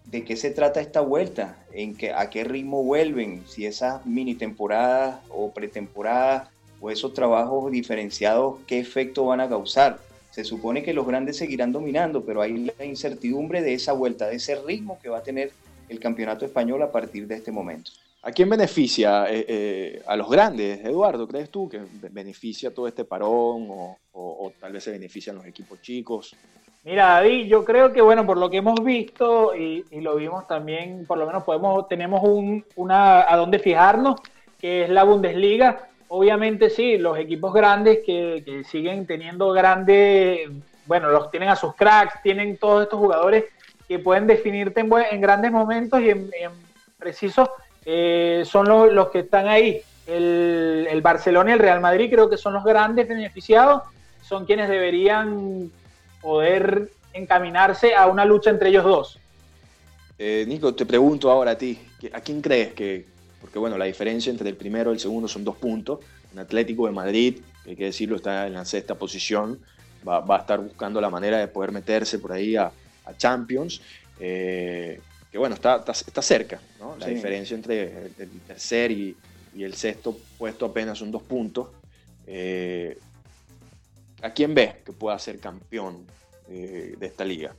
de 0.06 0.24
qué 0.24 0.36
se 0.36 0.50
trata 0.50 0.80
esta 0.80 1.00
vuelta, 1.00 1.56
en 1.72 1.96
que, 1.96 2.12
a 2.12 2.28
qué 2.30 2.44
ritmo 2.44 2.82
vuelven, 2.82 3.44
si 3.46 3.66
esas 3.66 4.04
mini 4.04 4.34
temporadas 4.34 5.20
o 5.30 5.52
pretemporadas 5.52 6.48
o 6.80 6.90
esos 6.90 7.14
trabajos 7.14 7.70
diferenciados, 7.70 8.56
qué 8.66 8.78
efecto 8.78 9.26
van 9.26 9.40
a 9.40 9.48
causar. 9.48 10.00
Se 10.30 10.44
supone 10.44 10.82
que 10.82 10.94
los 10.94 11.06
grandes 11.06 11.36
seguirán 11.36 11.72
dominando, 11.72 12.24
pero 12.24 12.42
hay 12.42 12.72
la 12.78 12.84
incertidumbre 12.84 13.62
de 13.62 13.74
esa 13.74 13.92
vuelta, 13.92 14.26
de 14.26 14.36
ese 14.36 14.56
ritmo 14.56 14.98
que 15.00 15.08
va 15.08 15.18
a 15.18 15.22
tener 15.22 15.52
el 15.88 16.00
campeonato 16.00 16.44
español 16.44 16.82
a 16.82 16.90
partir 16.90 17.26
de 17.26 17.36
este 17.36 17.52
momento. 17.52 17.92
¿A 18.24 18.30
quién 18.30 18.48
beneficia? 18.48 19.26
Eh, 19.28 19.44
eh, 19.48 20.02
¿A 20.06 20.16
los 20.16 20.30
grandes, 20.30 20.84
Eduardo? 20.84 21.26
¿Crees 21.26 21.50
tú 21.50 21.68
que 21.68 21.80
beneficia 22.10 22.72
todo 22.72 22.86
este 22.86 23.04
parón 23.04 23.66
o, 23.68 24.52
tal 24.60 24.72
vez 24.72 24.84
se 24.84 24.92
benefician 24.92 25.34
los 25.34 25.44
equipos 25.44 25.82
chicos? 25.82 26.36
Mira, 26.84 27.14
David, 27.14 27.46
yo 27.46 27.64
creo 27.64 27.92
que, 27.92 28.00
bueno, 28.00 28.24
por 28.24 28.36
lo 28.36 28.48
que 28.48 28.58
hemos 28.58 28.82
visto 28.84 29.56
y, 29.56 29.84
lo 30.00 30.14
vimos 30.16 30.46
también, 30.46 31.04
por 31.04 31.18
lo 31.18 31.26
menos 31.26 31.42
podemos, 31.42 31.88
tenemos 31.88 32.22
un, 32.22 32.64
una 32.76 33.32
a 33.32 33.36
dónde 33.36 33.58
fijarnos, 33.58 34.20
que 34.60 34.84
es 34.84 34.90
la 34.90 35.02
Bundesliga. 35.02 35.88
Obviamente 36.06 36.70
sí, 36.70 36.98
los 36.98 37.18
equipos 37.18 37.52
grandes 37.52 38.00
que, 38.06 38.62
siguen 38.70 39.04
teniendo 39.04 39.50
grandes, 39.50 40.48
bueno, 40.86 41.10
los 41.10 41.28
tienen 41.32 41.48
a 41.48 41.56
sus 41.56 41.74
cracks, 41.74 42.22
tienen 42.22 42.56
todos 42.56 42.84
estos 42.84 43.00
jugadores 43.00 43.46
que 43.88 43.98
pueden 43.98 44.28
definirte 44.28 44.80
en, 44.80 45.20
grandes 45.20 45.50
momentos 45.50 46.00
y 46.00 46.10
en, 46.10 46.30
precisos 46.98 47.48
eh, 47.84 48.44
son 48.46 48.68
los, 48.94 49.10
que 49.10 49.20
están 49.20 49.48
ahí. 49.48 49.80
El, 50.06 51.00
Barcelona 51.02 51.50
y 51.50 51.52
el 51.54 51.58
Real 51.58 51.80
Madrid 51.80 52.10
creo 52.10 52.28
que 52.28 52.36
son 52.36 52.52
los 52.52 52.64
grandes 52.64 53.08
beneficiados, 53.08 53.82
son 54.22 54.44
quienes 54.44 54.68
deberían 54.68 55.70
poder 56.20 56.90
encaminarse 57.12 57.94
a 57.94 58.06
una 58.06 58.24
lucha 58.24 58.50
entre 58.50 58.68
ellos 58.68 58.84
dos. 58.84 59.18
Eh, 60.18 60.44
Nico, 60.46 60.74
te 60.74 60.86
pregunto 60.86 61.30
ahora 61.30 61.52
a 61.52 61.58
ti, 61.58 61.78
¿a 62.12 62.20
quién 62.20 62.40
crees 62.40 62.72
que, 62.74 63.06
porque 63.40 63.58
bueno, 63.58 63.76
la 63.76 63.86
diferencia 63.86 64.30
entre 64.30 64.48
el 64.48 64.56
primero 64.56 64.90
y 64.90 64.94
el 64.94 65.00
segundo 65.00 65.26
son 65.26 65.44
dos 65.44 65.56
puntos, 65.56 66.00
un 66.32 66.38
Atlético 66.38 66.86
de 66.86 66.92
Madrid, 66.92 67.40
hay 67.66 67.76
que 67.76 67.86
decirlo, 67.86 68.16
está 68.16 68.46
en 68.46 68.52
la 68.54 68.64
sexta 68.64 68.94
posición, 68.94 69.58
va, 70.06 70.20
va 70.20 70.36
a 70.36 70.40
estar 70.40 70.60
buscando 70.60 71.00
la 71.00 71.10
manera 71.10 71.38
de 71.38 71.48
poder 71.48 71.72
meterse 71.72 72.18
por 72.18 72.32
ahí 72.32 72.54
a, 72.56 72.70
a 73.04 73.16
Champions, 73.16 73.80
eh, 74.20 75.00
que 75.32 75.38
bueno, 75.38 75.54
está, 75.54 75.82
está, 75.88 76.20
cerca, 76.20 76.60
¿no? 76.78 76.94
La 76.98 77.06
diferencia 77.06 77.54
entre 77.54 78.08
el, 78.18 78.40
tercer 78.46 78.92
y, 78.92 79.16
el 79.58 79.74
sexto 79.74 80.18
puesto 80.38 80.66
apenas 80.66 80.98
son 80.98 81.10
dos 81.10 81.22
puntos. 81.22 81.68
Eh, 82.26 82.98
¿A 84.20 84.30
quién 84.32 84.54
ves 84.54 84.76
que 84.84 84.92
pueda 84.92 85.18
ser 85.18 85.38
campeón 85.40 86.06
eh, 86.48 86.94
de 86.98 87.06
esta 87.06 87.24
liga? 87.24 87.54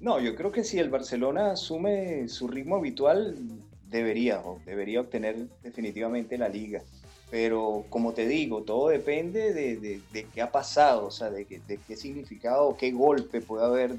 No, 0.00 0.20
yo 0.20 0.34
creo 0.34 0.50
que 0.50 0.64
si 0.64 0.80
el 0.80 0.90
Barcelona 0.90 1.52
asume 1.52 2.28
su 2.28 2.48
ritmo 2.48 2.76
habitual, 2.76 3.36
debería, 3.88 4.42
debería 4.66 5.00
obtener 5.00 5.36
definitivamente 5.62 6.36
la 6.36 6.48
liga. 6.48 6.82
Pero 7.30 7.84
como 7.90 8.12
te 8.12 8.26
digo, 8.26 8.62
todo 8.62 8.88
depende 8.88 9.54
de, 9.54 10.00
qué 10.34 10.42
ha 10.42 10.50
pasado, 10.50 11.06
o 11.06 11.10
sea, 11.12 11.30
de, 11.30 11.44
de 11.44 11.78
qué 11.86 11.96
significado, 11.96 12.76
qué 12.76 12.90
golpe 12.90 13.40
puede 13.40 13.64
haber 13.64 13.96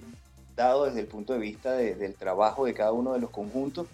dado 0.56 0.86
desde 0.86 1.00
el 1.00 1.08
punto 1.08 1.34
de 1.34 1.40
vista 1.40 1.74
del 1.74 2.16
trabajo 2.16 2.66
de 2.66 2.74
cada 2.74 2.92
uno 2.92 3.14
de 3.14 3.20
los 3.20 3.30
conjuntos 3.30 3.88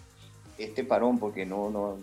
este 0.58 0.84
parón, 0.84 1.18
porque 1.18 1.46
no, 1.46 1.70
no, 1.70 1.96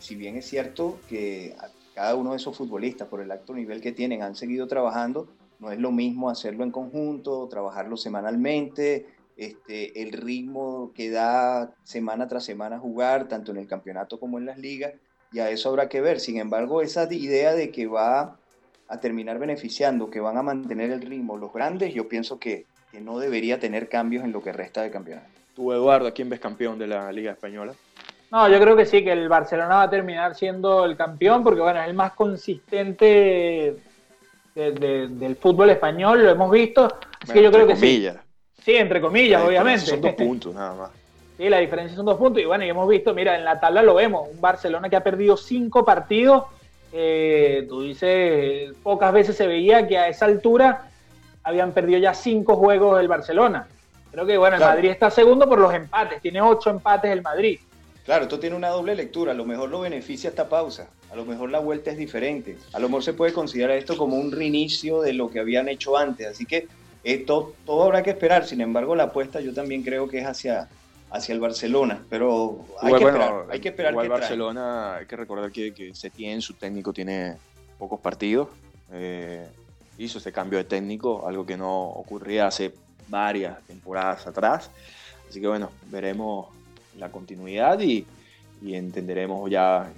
si 0.00 0.16
bien 0.16 0.36
es 0.36 0.46
cierto 0.46 0.98
que 1.08 1.54
cada 1.94 2.16
uno 2.16 2.32
de 2.32 2.38
esos 2.38 2.56
futbolistas, 2.56 3.08
por 3.08 3.20
el 3.20 3.30
alto 3.30 3.54
nivel 3.54 3.80
que 3.80 3.92
tienen, 3.92 4.22
han 4.22 4.34
seguido 4.34 4.66
trabajando, 4.66 5.28
no 5.60 5.70
es 5.70 5.78
lo 5.78 5.92
mismo 5.92 6.30
hacerlo 6.30 6.64
en 6.64 6.70
conjunto, 6.70 7.46
trabajarlo 7.48 7.96
semanalmente, 7.96 9.06
este, 9.36 10.02
el 10.02 10.12
ritmo 10.12 10.92
que 10.94 11.10
da 11.10 11.72
semana 11.84 12.26
tras 12.28 12.44
semana 12.44 12.78
jugar, 12.78 13.28
tanto 13.28 13.52
en 13.52 13.58
el 13.58 13.66
campeonato 13.66 14.18
como 14.18 14.38
en 14.38 14.46
las 14.46 14.58
ligas, 14.58 14.94
y 15.32 15.38
a 15.38 15.50
eso 15.50 15.68
habrá 15.68 15.88
que 15.88 16.00
ver. 16.00 16.20
Sin 16.20 16.38
embargo, 16.38 16.82
esa 16.82 17.12
idea 17.12 17.54
de 17.54 17.70
que 17.70 17.86
va 17.86 18.38
a 18.88 19.00
terminar 19.00 19.38
beneficiando, 19.38 20.10
que 20.10 20.20
van 20.20 20.36
a 20.36 20.42
mantener 20.42 20.90
el 20.90 21.02
ritmo 21.02 21.36
los 21.36 21.52
grandes, 21.52 21.94
yo 21.94 22.08
pienso 22.08 22.38
que, 22.38 22.66
que 22.90 23.00
no 23.00 23.18
debería 23.18 23.58
tener 23.60 23.88
cambios 23.88 24.24
en 24.24 24.32
lo 24.32 24.42
que 24.42 24.52
resta 24.52 24.82
de 24.82 24.90
campeonato. 24.90 25.28
Tú, 25.54 25.72
Eduardo, 25.72 26.08
¿a 26.08 26.12
quién 26.12 26.28
ves 26.28 26.40
campeón 26.40 26.78
de 26.78 26.86
la 26.86 27.12
Liga 27.12 27.32
Española? 27.32 27.74
No, 28.30 28.48
yo 28.48 28.60
creo 28.60 28.76
que 28.76 28.86
sí, 28.86 29.02
que 29.02 29.12
el 29.12 29.28
Barcelona 29.28 29.76
va 29.76 29.82
a 29.82 29.90
terminar 29.90 30.34
siendo 30.36 30.84
el 30.84 30.96
campeón 30.96 31.42
porque, 31.42 31.60
bueno, 31.60 31.80
es 31.80 31.88
el 31.88 31.94
más 31.94 32.12
consistente 32.12 33.76
del 34.54 35.36
fútbol 35.40 35.70
español, 35.70 36.22
lo 36.22 36.30
hemos 36.30 36.50
visto. 36.50 36.88
Así 37.20 37.32
que 37.32 37.42
yo 37.42 37.50
creo 37.50 37.66
que 37.66 37.76
sí. 37.76 38.08
Sí, 38.62 38.76
entre 38.76 39.00
comillas, 39.00 39.42
obviamente. 39.42 39.86
Son 39.86 40.00
dos 40.00 40.12
puntos 40.16 40.54
nada 40.54 40.74
más. 40.74 40.90
Sí, 41.36 41.48
la 41.48 41.58
diferencia 41.58 41.96
son 41.96 42.06
dos 42.06 42.18
puntos. 42.18 42.42
Y 42.42 42.46
bueno, 42.46 42.64
y 42.64 42.68
hemos 42.68 42.88
visto, 42.88 43.14
mira, 43.14 43.36
en 43.36 43.44
la 43.44 43.58
tabla 43.58 43.82
lo 43.82 43.94
vemos, 43.94 44.28
un 44.30 44.40
Barcelona 44.40 44.88
que 44.88 44.96
ha 44.96 45.02
perdido 45.02 45.36
cinco 45.36 45.84
partidos. 45.84 46.44
Eh, 46.92 47.66
tú 47.68 47.82
dices, 47.82 48.74
pocas 48.82 49.12
veces 49.12 49.36
se 49.36 49.46
veía 49.46 49.88
que 49.88 49.96
a 49.96 50.08
esa 50.08 50.26
altura 50.26 50.89
habían 51.50 51.72
perdido 51.72 51.98
ya 51.98 52.14
cinco 52.14 52.56
juegos 52.56 53.00
el 53.00 53.08
Barcelona. 53.08 53.68
Creo 54.10 54.26
que, 54.26 54.38
bueno, 54.38 54.56
el 54.56 54.62
Madrid 54.62 54.90
está 54.90 55.10
segundo 55.10 55.48
por 55.48 55.58
los 55.58 55.72
empates, 55.72 56.20
tiene 56.20 56.40
ocho 56.40 56.70
empates 56.70 57.10
el 57.10 57.22
Madrid. 57.22 57.60
Claro, 58.04 58.24
esto 58.24 58.40
tiene 58.40 58.56
una 58.56 58.70
doble 58.70 58.94
lectura. 58.96 59.32
A 59.32 59.34
lo 59.34 59.44
mejor 59.44 59.68
lo 59.70 59.80
beneficia 59.80 60.30
esta 60.30 60.48
pausa. 60.48 60.88
A 61.12 61.16
lo 61.16 61.24
mejor 61.24 61.50
la 61.50 61.60
vuelta 61.60 61.90
es 61.90 61.96
diferente. 61.96 62.56
A 62.72 62.78
lo 62.80 62.88
mejor 62.88 63.04
se 63.04 63.12
puede 63.12 63.32
considerar 63.32 63.76
esto 63.76 63.96
como 63.96 64.16
un 64.16 64.32
reinicio 64.32 65.00
de 65.00 65.12
lo 65.12 65.30
que 65.30 65.38
habían 65.38 65.68
hecho 65.68 65.96
antes. 65.96 66.26
Así 66.26 66.44
que 66.46 66.66
esto, 67.04 67.54
todo 67.64 67.84
habrá 67.84 68.02
que 68.02 68.10
esperar. 68.10 68.46
Sin 68.46 68.60
embargo, 68.60 68.96
la 68.96 69.04
apuesta 69.04 69.40
yo 69.40 69.54
también 69.54 69.82
creo 69.82 70.08
que 70.08 70.18
es 70.18 70.26
hacia, 70.26 70.68
hacia 71.10 71.34
el 71.34 71.40
Barcelona. 71.40 72.02
Pero 72.08 72.64
hay 72.80 72.94
que 72.94 73.04
esperar. 73.04 73.46
Hay 73.48 73.60
que 73.60 73.68
esperar 73.68 73.92
igual 73.92 74.08
Barcelona, 74.08 74.96
hay 74.96 75.06
que 75.06 75.16
recordar 75.16 75.52
que, 75.52 75.72
que 75.72 75.94
Setién, 75.94 76.40
su 76.40 76.54
técnico, 76.54 76.92
tiene 76.92 77.36
pocos 77.78 78.00
partidos. 78.00 78.48
Eh, 78.92 79.46
hizo 80.00 80.18
ese 80.18 80.32
cambio 80.32 80.58
de 80.58 80.64
técnico, 80.64 81.26
algo 81.26 81.44
que 81.44 81.56
no 81.56 81.88
ocurría 81.90 82.46
hace 82.46 82.72
varias 83.08 83.60
temporadas 83.66 84.26
atrás. 84.26 84.70
Así 85.28 85.40
que 85.40 85.46
bueno, 85.46 85.70
veremos 85.90 86.48
la 86.98 87.10
continuidad 87.10 87.78
y, 87.80 88.06
entenderemos 88.62 89.50
ya 89.50 89.90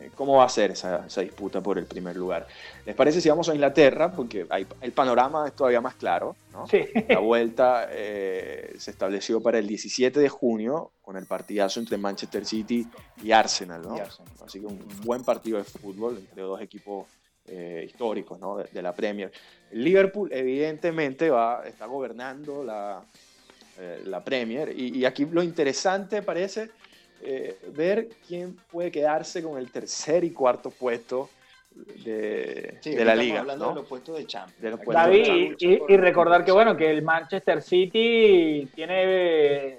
eh, 0.00 0.10
cómo 0.14 0.36
va 0.36 0.44
a 0.44 0.48
ser 0.48 0.72
esa, 0.72 1.06
disputa 1.20 1.60
por 1.60 1.78
el 1.78 1.86
primer 1.86 2.16
lugar. 2.16 2.46
¿Les 2.84 2.94
parece 2.96 3.20
si 3.20 3.28
vamos 3.28 3.48
a 3.48 3.54
Inglaterra? 3.54 4.10
Porque 4.10 4.46
el 4.80 4.92
panorama 4.92 5.46
es 5.46 5.54
todavía 5.54 5.80
más 5.80 5.94
claro. 5.94 6.36
La 7.08 7.20
vuelta 7.20 7.88
eh, 7.90 8.74
se 8.78 8.90
estableció 8.90 9.40
para 9.40 9.58
el 9.58 9.66
17 9.66 10.18
de 10.18 10.28
junio 10.28 10.90
con 11.00 11.16
el 11.16 11.26
partidazo 11.26 11.78
entre 11.78 11.96
Manchester 11.96 12.44
City 12.44 12.86
y 13.22 13.30
Arsenal. 13.30 13.82
Así 14.44 14.60
que 14.60 14.66
un 14.66 14.84
buen 15.04 15.22
partido 15.22 15.58
de 15.58 15.64
fútbol 15.64 16.18
entre 16.18 16.42
dos 16.42 16.60
equipos 16.60 17.06
eh, 17.50 17.84
históricos 17.86 18.38
de, 18.70 18.82
la 18.82 18.92
Premier. 18.92 19.32
Liverpool 19.72 20.30
evidentemente 20.32 21.30
va, 21.30 21.62
está 21.66 21.86
gobernando 21.86 22.62
la, 22.62 23.02
eh, 23.78 24.02
la 24.04 24.22
Premier 24.22 24.78
y, 24.78 25.04
aquí 25.06 25.24
lo 25.24 25.42
interesante 25.42 26.20
parece 26.20 26.68
eh, 27.22 27.58
ver 27.74 28.08
quién 28.26 28.54
puede 28.70 28.90
quedarse 28.90 29.42
con 29.42 29.56
el 29.56 29.70
tercer 29.70 30.24
y 30.24 30.30
cuarto 30.32 30.70
puesto 30.70 31.30
de, 32.04 32.78
la 32.84 33.14
liga. 33.14 33.40
Hablando 33.40 33.70
de 33.70 33.74
los 33.76 33.86
puestos 33.86 34.18
de 34.18 34.26
Champions. 34.26 34.78
David, 34.86 35.54
y, 35.58 35.96
recordar 35.96 36.44
que 36.44 36.52
bueno 36.52 36.76
que 36.76 36.90
el 36.90 37.00
Manchester 37.00 37.62
City 37.62 38.68
tiene 38.74 39.78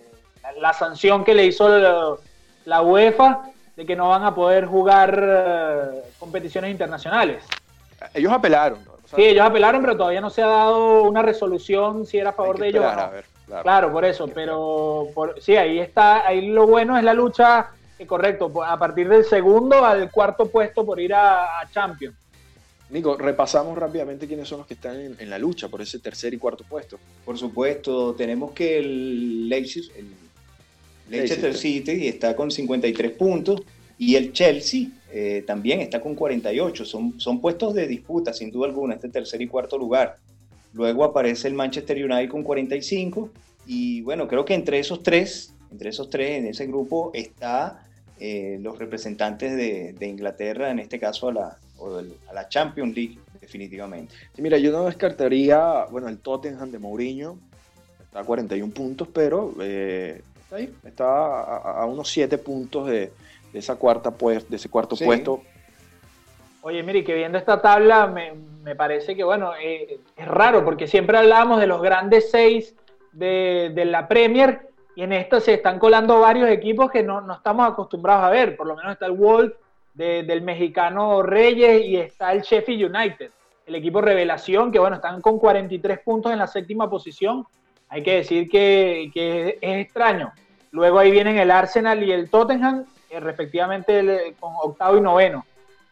la 0.59 0.73
sanción 0.73 1.23
que 1.23 1.35
le 1.35 1.45
hizo 1.45 2.17
la 2.65 2.81
UEFA 2.81 3.51
de 3.75 3.85
que 3.85 3.95
no 3.95 4.09
van 4.09 4.23
a 4.23 4.33
poder 4.33 4.65
jugar 4.65 6.03
competiciones 6.17 6.71
internacionales. 6.71 7.43
Ellos 8.13 8.31
apelaron. 8.31 8.79
sí, 9.15 9.23
ellos 9.23 9.45
apelaron, 9.45 9.81
pero 9.81 9.97
todavía 9.97 10.21
no 10.21 10.29
se 10.29 10.41
ha 10.41 10.47
dado 10.47 11.03
una 11.03 11.21
resolución 11.21 12.05
si 12.05 12.17
era 12.17 12.31
a 12.31 12.33
favor 12.33 12.59
de 12.59 12.69
ellos. 12.69 12.85
claro. 13.63 13.91
por 13.91 14.05
eso, 14.05 14.27
pero 14.27 15.07
sí, 15.39 15.55
ahí 15.55 15.79
está, 15.79 16.27
ahí 16.27 16.47
lo 16.47 16.67
bueno 16.67 16.97
es 16.97 17.03
la 17.03 17.13
lucha 17.13 17.71
correcto, 18.05 18.51
a 18.63 18.77
partir 18.77 19.09
del 19.09 19.25
segundo 19.25 19.83
al 19.83 20.09
cuarto 20.11 20.49
puesto 20.49 20.85
por 20.85 20.99
ir 20.99 21.13
a, 21.13 21.67
Champions. 21.71 22.15
Nico, 22.89 23.15
repasamos 23.17 23.77
rápidamente 23.77 24.25
quiénes 24.25 24.47
son 24.47 24.59
los 24.59 24.67
que 24.67 24.73
están 24.73 25.15
en, 25.19 25.29
la 25.29 25.37
lucha 25.37 25.67
por 25.67 25.81
ese 25.81 25.99
tercer 25.99 26.33
y 26.33 26.37
cuarto 26.37 26.63
puesto. 26.67 26.97
Por 27.23 27.37
supuesto, 27.37 28.15
tenemos 28.15 28.51
que 28.51 28.79
el 28.79 29.47
Leicester, 29.47 29.95
el 29.97 31.11
Leicester 31.11 31.55
City 31.55 32.07
está 32.07 32.35
con 32.35 32.49
53 32.49 33.11
puntos 33.11 33.61
y 33.97 34.15
el 34.15 34.33
Chelsea 34.33 34.87
eh, 35.11 35.43
también 35.45 35.81
está 35.81 36.01
con 36.01 36.15
48. 36.15 36.85
Son, 36.85 37.19
son 37.19 37.41
puestos 37.41 37.73
de 37.73 37.87
disputa, 37.87 38.33
sin 38.33 38.51
duda 38.51 38.67
alguna, 38.67 38.95
este 38.95 39.09
tercer 39.09 39.41
y 39.41 39.47
cuarto 39.47 39.77
lugar. 39.77 40.17
Luego 40.73 41.03
aparece 41.03 41.47
el 41.47 41.55
Manchester 41.55 41.97
United 42.03 42.29
con 42.29 42.43
45 42.43 43.29
y 43.65 44.01
bueno, 44.01 44.27
creo 44.27 44.45
que 44.45 44.53
entre 44.53 44.79
esos 44.79 45.01
tres, 45.03 45.53
entre 45.71 45.89
esos 45.89 46.09
tres 46.09 46.39
en 46.39 46.47
ese 46.47 46.67
grupo 46.67 47.11
está 47.13 47.83
eh, 48.19 48.57
los 48.61 48.77
representantes 48.77 49.55
de, 49.55 50.07
Inglaterra, 50.07 50.69
en 50.69 50.79
este 50.79 50.99
caso 50.99 51.29
a 51.29 51.33
la, 51.33 51.57
a 52.27 52.33
la 52.33 52.49
Champions 52.49 52.95
League, 52.95 53.17
definitivamente. 53.39 54.13
Sí, 54.35 54.41
mira, 54.41 54.57
yo 54.57 54.71
no 54.71 54.85
descartaría, 54.85 55.85
bueno, 55.91 56.07
el 56.09 56.19
Tottenham 56.19 56.71
de 56.71 56.79
Mourinho 56.79 57.37
está 58.03 58.19
a 58.19 58.23
41 58.23 58.73
puntos, 58.73 59.07
pero 59.13 59.53
eh, 59.61 60.21
está 60.41 60.55
ahí, 60.57 60.73
está 60.83 61.43
a, 61.57 61.85
unos 61.85 62.09
7 62.09 62.37
puntos 62.39 62.87
de, 62.87 63.11
esa 63.53 63.75
cuarta 63.75 64.11
pues, 64.11 64.49
de 64.49 64.55
ese 64.55 64.69
cuarto 64.69 64.95
puesto 64.95 65.41
Oye, 66.61 66.83
mire, 66.83 67.03
que 67.03 67.13
viendo 67.13 67.37
esta 67.37 67.61
tabla 67.61 68.07
me, 68.07 68.75
parece 68.75 69.15
que, 69.15 69.23
bueno, 69.23 69.53
eh, 69.61 69.99
es 70.15 70.27
raro 70.27 70.65
porque 70.65 70.87
siempre 70.87 71.17
hablamos 71.17 71.59
de 71.59 71.67
los 71.67 71.81
grandes 71.81 72.29
seis 72.29 72.75
de, 73.13 73.71
la 73.85 74.07
Premier 74.07 74.67
y 74.95 75.03
en 75.03 75.13
esta 75.13 75.39
se 75.39 75.53
están 75.53 75.79
colando 75.79 76.19
varios 76.19 76.49
equipos 76.49 76.91
que 76.91 77.01
no, 77.01 77.33
estamos 77.33 77.67
acostumbrados 77.67 78.25
a 78.25 78.29
ver. 78.29 78.57
Por 78.57 78.67
lo 78.67 78.75
menos 78.75 78.93
está 78.93 79.05
el 79.05 79.13
Wolf 79.13 79.53
del 79.93 80.41
mexicano 80.41 81.23
Reyes 81.23 81.85
y 81.85 81.95
está 81.97 82.31
el 82.33 82.41
Sheffield 82.41 82.93
United, 82.95 83.31
el 83.65 83.75
equipo 83.75 84.01
revelación, 84.01 84.71
que, 84.71 84.79
bueno, 84.79 84.97
están 84.97 85.21
con 85.21 85.39
43 85.39 85.99
puntos 85.99 86.31
en 86.31 86.39
la 86.39 86.47
séptima 86.47 86.89
posición. 86.89 87.45
Hay 87.87 88.03
que 88.03 88.15
decir 88.15 88.49
que, 88.49 89.05
es, 89.13 89.55
extraño. 89.61 90.33
Luego 90.71 90.99
ahí 90.99 91.09
vienen 91.09 91.37
el 91.37 91.51
Arsenal 91.51 92.03
y 92.03 92.11
el 92.11 92.29
Tottenham, 92.29 92.85
eh, 93.09 93.19
respectivamente 93.19 94.35
con 94.39 94.53
octavo 94.61 94.97
y 94.97 95.01
noveno 95.01 95.45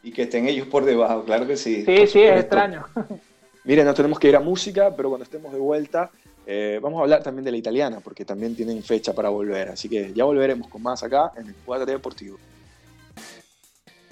y 0.03 0.11
que 0.11 0.23
estén 0.23 0.47
ellos 0.47 0.67
por 0.67 0.85
debajo, 0.85 1.23
claro 1.25 1.45
que 1.45 1.57
sí. 1.57 1.83
Sí, 1.85 2.07
sí, 2.07 2.21
es 2.21 2.39
extraño. 2.39 2.85
Miren, 3.65 3.85
nos 3.85 3.95
tenemos 3.95 4.17
que 4.19 4.29
ir 4.29 4.35
a 4.37 4.39
música, 4.39 4.95
pero 4.95 5.09
cuando 5.09 5.25
estemos 5.25 5.51
de 5.51 5.59
vuelta 5.59 6.09
eh, 6.45 6.79
vamos 6.81 6.99
a 6.99 7.01
hablar 7.01 7.21
también 7.21 7.43
de 7.43 7.51
la 7.51 7.57
italiana, 7.57 7.99
porque 7.99 8.23
también 8.23 8.55
tienen 8.55 8.81
fecha 8.81 9.13
para 9.13 9.27
volver. 9.27 9.67
Así 9.67 9.89
que 9.89 10.13
ya 10.13 10.23
volveremos 10.23 10.69
con 10.69 10.81
más 10.81 11.03
acá 11.03 11.33
en 11.35 11.49
Encuadre 11.49 11.91
Deportivo. 11.91 12.37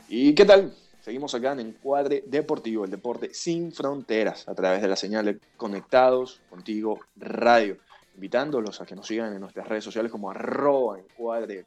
¿Y 0.09 0.35
qué 0.35 0.43
tal? 0.43 0.73
Seguimos 1.01 1.33
acá 1.33 1.53
en 1.53 1.61
Encuadre 1.61 2.23
Deportivo, 2.25 2.83
el 2.83 2.91
deporte 2.91 3.33
sin 3.33 3.71
fronteras, 3.71 4.49
a 4.49 4.55
través 4.55 4.81
de 4.81 4.89
la 4.89 4.97
señal 4.97 5.23
de 5.23 5.39
Conectados 5.55 6.41
Contigo 6.49 6.99
Radio. 7.15 7.77
Invitándolos 8.15 8.81
a 8.81 8.85
que 8.85 8.95
nos 8.95 9.07
sigan 9.07 9.33
en 9.33 9.39
nuestras 9.39 9.67
redes 9.67 9.83
sociales 9.85 10.11
como 10.11 10.29
arroba 10.29 10.99
encuadre 10.99 11.65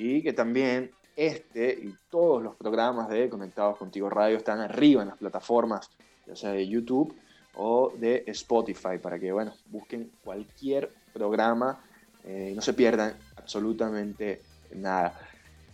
y 0.00 0.22
que 0.22 0.32
también 0.32 0.90
este 1.14 1.72
y 1.72 1.94
todos 2.08 2.42
los 2.42 2.56
programas 2.56 3.10
de 3.10 3.28
Conectados 3.28 3.76
Contigo 3.76 4.08
Radio 4.08 4.38
están 4.38 4.58
arriba 4.60 5.02
en 5.02 5.08
las 5.08 5.18
plataformas, 5.18 5.90
ya 6.26 6.34
sea 6.34 6.52
de 6.52 6.66
YouTube 6.66 7.14
o 7.56 7.92
de 7.98 8.24
Spotify, 8.28 8.96
para 9.00 9.18
que 9.18 9.30
bueno, 9.30 9.52
busquen 9.66 10.10
cualquier 10.24 10.90
programa 11.12 11.84
eh, 12.24 12.48
y 12.50 12.54
no 12.54 12.62
se 12.62 12.72
pierdan 12.72 13.14
absolutamente 13.36 14.40
nada. 14.74 15.20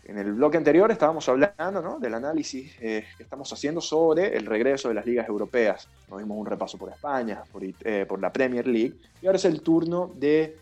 En 0.05 0.19
el 0.19 0.33
bloque 0.33 0.57
anterior 0.57 0.91
estábamos 0.91 1.29
hablando 1.29 2.01
del 2.01 2.15
análisis 2.15 2.75
eh, 2.81 3.05
que 3.17 3.23
estamos 3.23 3.53
haciendo 3.53 3.81
sobre 3.81 4.37
el 4.37 4.45
regreso 4.45 4.89
de 4.89 4.95
las 4.95 5.07
ligas 5.07 5.29
europeas. 5.29 5.89
Nos 6.11 6.19
dimos 6.19 6.37
un 6.37 6.47
repaso 6.47 6.77
por 6.79 6.91
España, 6.91 7.45
por, 7.53 7.63
eh, 7.63 8.07
por 8.09 8.21
la 8.21 8.33
Premier 8.33 8.67
League, 8.67 8.95
y 9.23 9.27
ahora 9.27 9.37
es 9.37 9.45
el 9.45 9.61
turno 9.61 10.11
de 10.17 10.57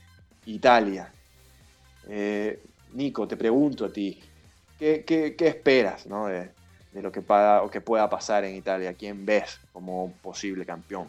Italia. 0.44 1.11
Nico, 2.94 3.28
te 3.28 3.37
pregunto 3.37 3.85
a 3.85 3.92
ti, 3.92 4.20
¿Qué, 4.78 5.37
esperas 5.38 6.04
de, 6.04 7.02
lo 7.02 7.12
que, 7.12 7.22
pueda, 7.22 7.62
o 7.62 7.70
que 7.70 7.80
pueda 7.80 8.09
pasar 8.11 8.44
en 8.44 8.57
Italia? 8.57 8.94
¿Quién 8.94 9.24
ves 9.24 9.61
como 9.72 10.12
posible 10.22 10.66
campeón? 10.66 11.09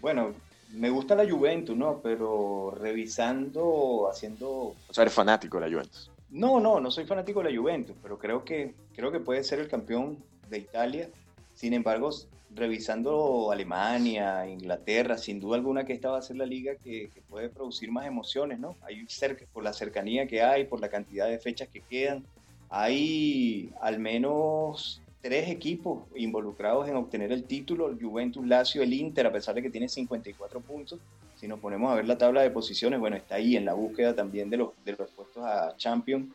Bueno, 0.00 0.32
me 0.72 0.90
gusta 0.90 1.14
la 1.14 1.28
Juventus, 1.28 1.76
¿no? 1.76 2.00
Pero 2.02 2.72
revisando, 2.78 4.08
haciendo... 4.10 4.48
O 4.48 4.76
sea, 4.90 5.02
eres 5.02 5.14
fanático 5.14 5.58
de 5.58 5.68
la 5.68 5.72
Juventus. 5.72 6.10
No, 6.30 6.60
no, 6.60 6.78
no 6.78 6.90
soy 6.90 7.04
fanático 7.04 7.42
de 7.42 7.50
la 7.50 7.58
Juventus, 7.58 7.96
pero 8.02 8.18
creo 8.18 8.44
que, 8.44 8.74
creo 8.94 9.10
que 9.10 9.20
puede 9.20 9.42
ser 9.42 9.58
el 9.58 9.68
campeón 9.68 10.22
de 10.48 10.58
Italia. 10.58 11.08
Sin 11.54 11.74
embargo, 11.74 12.10
revisando 12.54 13.50
Alemania, 13.52 14.48
Inglaterra, 14.48 15.18
sin 15.18 15.40
duda 15.40 15.56
alguna 15.56 15.84
que 15.84 15.92
esta 15.92 16.10
va 16.10 16.18
a 16.18 16.22
ser 16.22 16.36
la 16.36 16.46
liga 16.46 16.74
que, 16.76 17.10
puede 17.28 17.48
producir 17.48 17.90
más 17.90 18.06
emociones, 18.06 18.58
¿no? 18.58 18.76
Hay 18.82 19.04
cerca, 19.06 19.44
por 19.52 19.62
la 19.62 19.72
cercanía 19.72 20.26
que 20.26 20.42
hay, 20.42 20.64
por 20.64 20.80
la 20.80 20.88
cantidad 20.88 21.28
de 21.28 21.38
fechas 21.38 21.68
que 21.68 21.80
quedan, 21.82 22.24
hay 22.70 23.70
al 23.80 23.98
menos 23.98 25.02
tres 25.20 25.48
equipos 25.50 26.04
involucrados 26.14 26.88
en 26.88 26.96
obtener 26.96 27.32
el 27.32 27.44
título, 27.44 27.90
el 27.90 28.02
Juventus, 28.02 28.46
Lazio, 28.46 28.82
el 28.82 28.94
Inter, 28.94 29.26
a 29.26 29.32
pesar 29.32 29.54
de 29.54 29.62
que 29.62 29.70
tiene 29.70 29.88
54 29.88 30.60
puntos. 30.60 30.98
Si 31.36 31.46
nos 31.46 31.60
ponemos 31.60 31.92
a 31.92 31.96
ver 31.96 32.06
la 32.06 32.18
tabla 32.18 32.42
de 32.42 32.50
posiciones, 32.50 32.98
bueno, 32.98 33.16
está 33.16 33.36
ahí 33.36 33.56
en 33.56 33.64
la 33.64 33.74
búsqueda 33.74 34.14
también 34.14 34.48
de 34.48 34.56
los, 34.56 34.70
de 34.84 34.92
los 34.92 35.10
puestos 35.10 35.44
a 35.44 35.76
Champions 35.76 36.28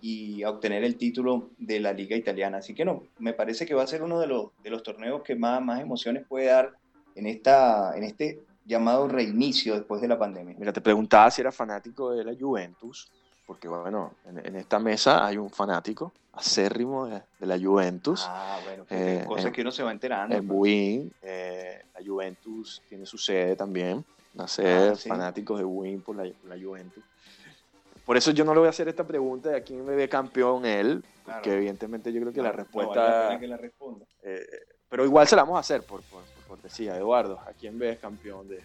y 0.00 0.42
a 0.42 0.50
obtener 0.50 0.84
el 0.84 0.96
título 0.96 1.50
de 1.58 1.80
la 1.80 1.92
Liga 1.92 2.16
Italiana. 2.16 2.58
Así 2.58 2.74
que 2.74 2.84
no, 2.84 3.04
me 3.18 3.32
parece 3.32 3.66
que 3.66 3.74
va 3.74 3.82
a 3.82 3.86
ser 3.86 4.02
uno 4.02 4.20
de 4.20 4.26
los, 4.26 4.50
de 4.62 4.70
los 4.70 4.82
torneos 4.82 5.22
que 5.22 5.34
más, 5.34 5.62
más 5.62 5.80
emociones 5.80 6.26
puede 6.26 6.46
dar 6.46 6.72
en, 7.14 7.26
esta, 7.26 7.96
en 7.96 8.04
este 8.04 8.40
llamado 8.64 9.08
reinicio 9.08 9.74
después 9.74 10.00
de 10.00 10.08
la 10.08 10.18
pandemia. 10.18 10.54
Mira, 10.58 10.72
te 10.72 10.80
preguntaba 10.80 11.30
si 11.30 11.40
era 11.40 11.52
fanático 11.52 12.12
de 12.12 12.24
la 12.24 12.34
Juventus 12.38 13.10
porque 13.48 13.66
bueno, 13.66 14.12
en, 14.26 14.56
esta 14.56 14.78
mesa 14.78 15.24
hay 15.24 15.38
un 15.38 15.48
fanático 15.48 16.12
acérrimo 16.34 17.06
de, 17.06 17.22
la 17.46 17.58
Juventus. 17.58 18.26
Ah, 18.28 18.60
bueno, 18.62 18.84
eh, 18.90 19.24
cosas 19.26 19.50
que 19.52 19.62
uno 19.62 19.72
se 19.72 19.82
va 19.82 19.90
enterando. 19.90 20.36
En 20.36 20.46
pues. 20.46 20.58
Buin, 20.58 21.12
eh, 21.22 21.82
la 21.94 22.06
Juventus 22.06 22.82
tiene 22.86 23.06
su 23.06 23.16
sede 23.16 23.56
también, 23.56 24.04
nacer 24.34 24.92
ah, 24.92 24.96
fanáticos 24.96 25.58
de 25.58 25.64
Buin 25.64 26.02
por 26.02 26.16
la, 26.16 26.56
Juventus. 26.62 27.02
Por 28.08 28.16
eso 28.16 28.30
yo 28.30 28.42
no 28.42 28.54
le 28.54 28.60
voy 28.60 28.68
a 28.68 28.70
hacer 28.70 28.88
esta 28.88 29.04
pregunta 29.04 29.50
de 29.50 29.58
a 29.58 29.60
quién 29.60 29.84
me 29.84 29.94
ve 29.94 30.08
campeón 30.08 30.64
él, 30.64 31.04
porque 31.26 31.52
evidentemente 31.52 32.10
yo 32.10 32.22
creo 32.22 32.32
que 32.32 32.40
la 32.40 32.52
respuesta... 32.52 33.36
que 33.38 33.46
la 33.46 33.58
responda. 33.58 34.06
Eh, 34.22 34.40
pero 34.88 35.04
igual 35.04 35.28
se 35.28 35.36
la 35.36 35.42
vamos 35.42 35.58
a 35.58 35.60
hacer, 35.60 35.82
por, 35.82 36.00
por, 36.04 36.22
por 36.22 36.56
cortesía. 36.56 36.96
Eduardo, 36.96 37.38
¿a 37.46 37.52
quién 37.52 37.78
ves 37.78 37.98
campeón 37.98 38.48
de, 38.48 38.62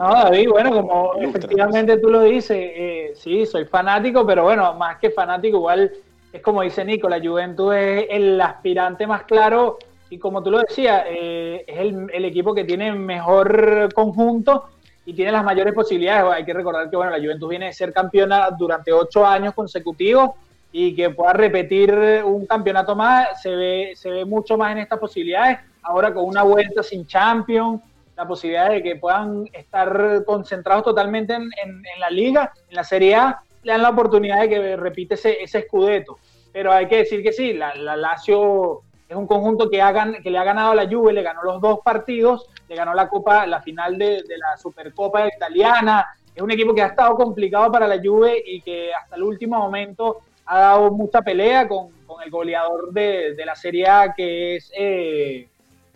Ah, 0.00 0.24
David, 0.24 0.48
bueno, 0.48 0.72
como 0.72 1.14
efectivamente 1.20 1.98
tú 1.98 2.10
lo 2.10 2.22
dices, 2.22 2.56
eh, 2.58 3.12
sí, 3.14 3.46
soy 3.46 3.66
fanático, 3.66 4.26
pero 4.26 4.42
bueno, 4.42 4.74
más 4.74 4.98
que 4.98 5.10
fanático, 5.10 5.58
igual 5.58 5.92
es 6.32 6.42
como 6.42 6.62
dice 6.62 6.84
Nico, 6.84 7.08
la 7.08 7.20
Juventus 7.20 7.72
es 7.76 8.06
el 8.10 8.40
aspirante 8.40 9.06
más 9.06 9.22
claro 9.22 9.78
y 10.10 10.18
como 10.18 10.42
tú 10.42 10.50
lo 10.50 10.58
decías, 10.58 11.04
eh, 11.08 11.64
es 11.68 11.78
el, 11.78 12.24
equipo 12.24 12.52
que 12.52 12.64
tiene 12.64 12.92
mejor 12.92 13.94
conjunto 13.94 14.64
y 15.10 15.12
tiene 15.12 15.32
las 15.32 15.42
mayores 15.42 15.74
posibilidades. 15.74 16.32
Hay 16.32 16.44
que 16.44 16.54
recordar 16.54 16.88
que 16.88 16.94
bueno, 16.94 17.10
la 17.10 17.18
Juventus 17.18 17.48
viene 17.48 17.66
de 17.66 17.72
ser 17.72 17.92
campeona 17.92 18.48
durante 18.56 18.92
ocho 18.92 19.26
años 19.26 19.54
consecutivos 19.54 20.30
y 20.70 20.94
que 20.94 21.10
pueda 21.10 21.32
repetir 21.32 21.92
un 22.24 22.46
campeonato 22.46 22.94
más, 22.94 23.42
se 23.42 23.50
ve, 23.56 23.92
se 23.96 24.08
ve 24.08 24.24
mucho 24.24 24.56
más 24.56 24.70
en 24.70 24.78
estas 24.78 25.00
posibilidades. 25.00 25.58
Ahora 25.82 26.14
con 26.14 26.26
una 26.26 26.44
vuelta 26.44 26.84
sin 26.84 27.08
Champions, 27.08 27.80
la 28.16 28.24
posibilidad 28.24 28.70
de 28.70 28.84
que 28.84 28.94
puedan 28.94 29.48
estar 29.52 30.22
concentrados 30.24 30.84
totalmente 30.84 31.34
en, 31.34 31.82
la 31.98 32.08
liga, 32.08 32.52
en 32.68 32.76
la 32.76 32.84
Serie 32.84 33.16
A, 33.16 33.40
le 33.64 33.72
dan 33.72 33.82
la 33.82 33.90
oportunidad 33.90 34.42
de 34.42 34.48
que 34.48 34.76
repite 34.76 35.14
ese, 35.14 35.42
ese 35.42 35.58
escudeto. 35.58 36.18
Pero 36.52 36.70
hay 36.70 36.86
que 36.86 36.98
decir 36.98 37.20
que 37.20 37.32
sí, 37.32 37.52
la, 37.52 37.74
Lazio 37.74 38.82
es 39.10 39.16
un 39.16 39.26
conjunto 39.26 39.68
que, 39.68 39.78
le 39.78 40.38
ha 40.38 40.44
ganado 40.44 40.70
a 40.70 40.74
la 40.76 40.88
Juve, 40.88 41.12
le 41.12 41.24
ganó 41.24 41.42
los 41.42 41.60
dos 41.60 41.80
partidos, 41.80 42.46
le 42.68 42.76
ganó 42.76 42.94
la 42.94 43.08
Copa, 43.08 43.44
la 43.44 43.60
final 43.60 43.98
de, 43.98 44.22
la 44.38 44.56
Supercopa 44.56 45.26
italiana. 45.26 46.06
Es 46.32 46.40
un 46.40 46.52
equipo 46.52 46.72
que 46.72 46.82
ha 46.82 46.86
estado 46.86 47.16
complicado 47.16 47.72
para 47.72 47.88
la 47.88 48.00
Juve 48.00 48.40
y 48.46 48.60
que 48.60 48.94
hasta 48.94 49.16
el 49.16 49.24
último 49.24 49.58
momento 49.58 50.18
ha 50.46 50.60
dado 50.60 50.92
mucha 50.92 51.22
pelea 51.22 51.66
con, 51.66 51.88
el 52.24 52.30
goleador 52.30 52.92
de, 52.92 53.34
la 53.44 53.56
Serie 53.56 53.88
A, 53.88 54.14
que 54.14 54.54
es 54.54 54.70
eh, 54.78 55.48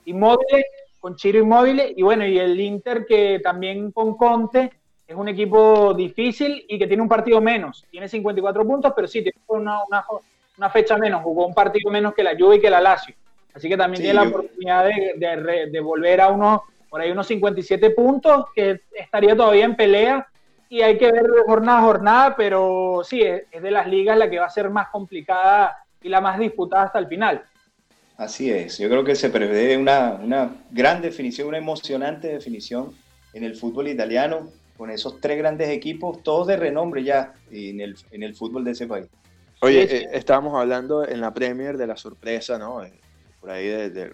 Inmóvil, 0.07 0.65
con 0.99 1.15
Chiro 1.15 1.39
Inmóvil 1.39 1.95
y 1.97 2.03
bueno, 2.03 2.27
y 2.27 2.37
el 2.37 2.59
Inter 2.59 3.07
que 3.07 3.39
también 3.39 3.93
con 3.93 4.17
Conte 4.17 4.73
es 5.07 5.15
un 5.15 5.29
equipo 5.29 5.95
difícil 5.95 6.65
y 6.69 6.81
que 6.81 6.89
tiene 6.89 7.03
un 7.03 7.09
partido 7.09 7.41
menos. 7.41 7.85
Tiene 7.93 8.09
54 8.09 8.67
puntos, 8.67 8.93
pero 8.97 9.07
sí, 9.07 9.23
tiene 9.23 9.39
una, 9.47 9.85
una, 9.85 10.05
fecha 10.71 10.97
menos. 10.97 11.23
Jugó 11.23 11.47
un 11.47 11.55
partido 11.55 11.91
menos 11.91 12.15
que 12.15 12.23
la 12.23 12.37
Juve 12.39 12.57
y 12.57 12.61
que 12.61 12.71
la 12.71 12.81
Lazio. 12.81 13.15
Así 13.55 13.69
que 13.69 13.77
también 13.77 14.03
tiene 14.03 14.15
la 14.15 14.29
oportunidad 14.29 14.85
de, 14.85 15.69
de, 15.71 15.81
volver 15.81 16.21
a 16.21 16.29
unos, 16.29 16.63
por 16.91 17.01
ahí 17.01 17.13
unos 17.13 17.29
57 17.29 17.91
puntos, 17.91 18.47
que 18.55 18.81
estaría 18.93 19.37
todavía 19.37 19.65
en 19.65 19.77
pelea. 19.77 20.27
y 20.69 20.83
hay 20.83 20.99
que 20.99 21.13
ver 21.13 21.25
jornada 21.47 21.79
a 21.79 21.83
jornada, 21.83 22.37
pero 22.37 23.03
sí, 23.05 23.23
es, 23.23 23.45
de 23.51 23.71
las 23.71 23.87
ligas 23.87 24.19
la 24.19 24.29
que 24.29 24.41
va 24.41 24.47
a 24.47 24.51
ser 24.51 24.71
más 24.71 24.89
complicada 24.89 25.77
y 26.03 26.09
la 26.09 26.21
más 26.21 26.39
disputada 26.39 26.85
hasta 26.85 26.99
el 26.99 27.07
final. 27.07 27.45
Así 28.17 28.51
es, 28.51 28.79
yo 28.79 28.89
creo 28.89 29.05
que 29.05 29.15
se 29.15 29.31
prevé 29.31 29.77
una, 29.77 30.19
una 30.21 30.57
gran 30.71 31.01
definición, 31.01 31.49
una 31.49 31.59
emocionante 31.59 32.29
definición 32.29 32.93
en 33.35 33.45
el 33.45 33.55
fútbol 33.55 33.87
italiano, 33.87 34.51
con 34.77 34.91
esos 34.91 35.21
tres 35.21 35.39
grandes 35.39 35.69
equipos, 35.69 36.23
todos 36.25 36.49
de 36.49 36.57
renombre 36.57 37.05
ya 37.05 37.35
en 37.51 37.81
el, 37.81 37.97
en 38.11 38.23
el 38.25 38.35
fútbol 38.35 38.65
de 38.65 38.73
ese 38.73 38.87
país. 38.87 39.07
Oye, 39.65 39.83
eh, 39.85 40.09
estábamos 40.13 40.55
hablando 40.61 41.09
en 41.09 41.23
la 41.23 41.33
Premier 41.33 41.79
de 41.79 41.87
la 41.87 41.97
sorpresa, 41.97 42.59
¿no? 42.59 42.85
Eh, 42.85 42.93
por 43.41 43.51
ahí 43.51 43.67
del 43.67 44.13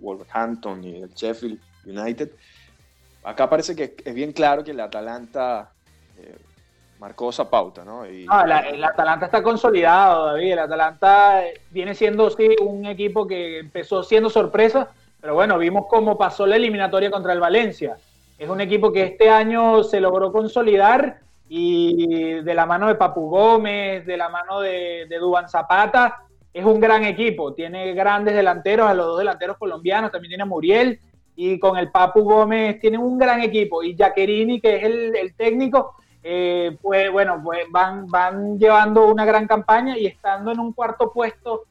Wolverhampton 0.00 0.84
y 0.84 1.00
del 1.00 1.14
Sheffield 1.14 1.58
United. 1.86 2.30
Acá 3.24 3.48
parece 3.48 3.74
que 3.74 3.96
es 4.04 4.14
bien 4.14 4.32
claro 4.32 4.62
que 4.62 4.72
el 4.72 4.80
Atalanta 4.80 5.72
eh, 6.18 6.36
marcó 6.98 7.30
esa 7.30 7.48
pauta, 7.48 7.86
¿no? 7.86 8.04
Y, 8.04 8.24
el 8.24 8.84
Atalanta 8.84 9.26
está 9.26 9.42
consolidado, 9.42 10.26
David. 10.26 10.52
El 10.52 10.58
Atalanta 10.58 11.42
viene 11.70 11.94
siendo 11.94 12.28
sí, 12.28 12.54
un 12.60 12.84
equipo 12.84 13.26
que 13.26 13.60
empezó 13.60 14.02
siendo 14.02 14.28
sorpresa, 14.28 14.90
pero 15.22 15.32
bueno, 15.34 15.56
vimos 15.56 15.86
cómo 15.88 16.18
pasó 16.18 16.46
la 16.46 16.56
eliminatoria 16.56 17.10
contra 17.10 17.32
el 17.32 17.40
Valencia. 17.40 17.96
Es 18.38 18.50
un 18.50 18.60
equipo 18.60 18.92
que 18.92 19.04
este 19.04 19.30
año 19.30 19.84
se 19.84 20.00
logró 20.00 20.32
consolidar 20.32 21.21
y 21.54 22.40
de 22.40 22.54
la 22.54 22.64
mano 22.64 22.88
de 22.88 22.94
Papu 22.94 23.28
Gómez, 23.28 24.06
de 24.06 24.16
la 24.16 24.30
mano 24.30 24.62
de, 24.62 25.04
de 25.06 25.18
Duban 25.18 25.50
Zapata, 25.50 26.22
es 26.50 26.64
un 26.64 26.80
gran 26.80 27.04
equipo. 27.04 27.52
Tiene 27.52 27.92
grandes 27.92 28.34
delanteros, 28.34 28.88
a 28.88 28.94
los 28.94 29.04
dos 29.04 29.18
delanteros 29.18 29.58
colombianos, 29.58 30.10
también 30.10 30.30
tiene 30.30 30.44
a 30.44 30.46
Muriel 30.46 30.98
y 31.36 31.58
con 31.58 31.76
el 31.76 31.90
Papu 31.90 32.22
Gómez 32.22 32.80
tienen 32.80 33.02
un 33.02 33.18
gran 33.18 33.42
equipo. 33.42 33.82
Y 33.82 33.94
Jaquerini, 33.94 34.62
que 34.62 34.76
es 34.76 34.82
el, 34.84 35.34
técnico, 35.36 35.96
pues 36.80 37.12
bueno, 37.12 37.38
pues 37.44 37.66
van, 37.70 38.06
van 38.06 38.58
llevando 38.58 39.06
una 39.08 39.26
gran 39.26 39.46
campaña 39.46 39.98
y 39.98 40.06
estando 40.06 40.52
en 40.52 40.58
un 40.58 40.72
cuarto 40.72 41.12
puesto, 41.12 41.64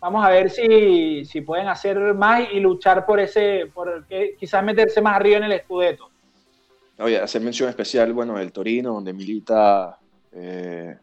vamos 0.00 0.24
a 0.24 0.30
ver 0.30 0.48
si, 0.48 1.26
si 1.26 1.42
pueden 1.42 1.68
hacer 1.68 1.98
más 2.14 2.40
y 2.54 2.60
luchar 2.60 3.04
por 3.04 3.20
ese, 3.20 3.70
por 3.74 4.06
quizás 4.40 4.64
meterse 4.64 5.02
más 5.02 5.16
arriba 5.16 5.36
en 5.36 5.44
el 5.44 5.52
escudeto. 5.52 6.08
Oye, 6.98 7.18
hacer 7.18 7.42
mención 7.42 7.68
especial, 7.68 8.12
bueno, 8.12 8.38
el 8.38 8.52
Torino, 8.52 8.94
donde 8.94 9.12
milita 9.12 9.98
eh, 10.32 10.96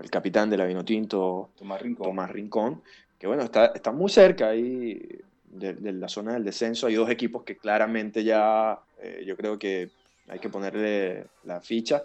el 0.00 0.10
capitán 0.10 0.48
de 0.48 0.56
la 0.56 0.64
Vinotinto, 0.64 1.50
Tomás 1.56 1.82
Rincón. 1.82 2.06
Tomás 2.06 2.30
Rincón, 2.30 2.82
que 3.18 3.26
bueno, 3.26 3.42
está, 3.42 3.66
está 3.66 3.92
muy 3.92 4.10
cerca 4.10 4.48
ahí 4.48 5.00
de, 5.44 5.92
la 5.92 6.08
zona 6.08 6.34
del 6.34 6.44
descenso. 6.44 6.86
Hay 6.86 6.94
dos 6.94 7.10
equipos 7.10 7.42
que 7.42 7.56
claramente 7.56 8.24
ya 8.24 8.78
eh, 9.00 9.22
yo 9.26 9.36
creo 9.36 9.58
que 9.58 9.90
hay 10.28 10.38
que 10.38 10.48
ponerle 10.48 11.26
la 11.44 11.60
ficha. 11.60 12.02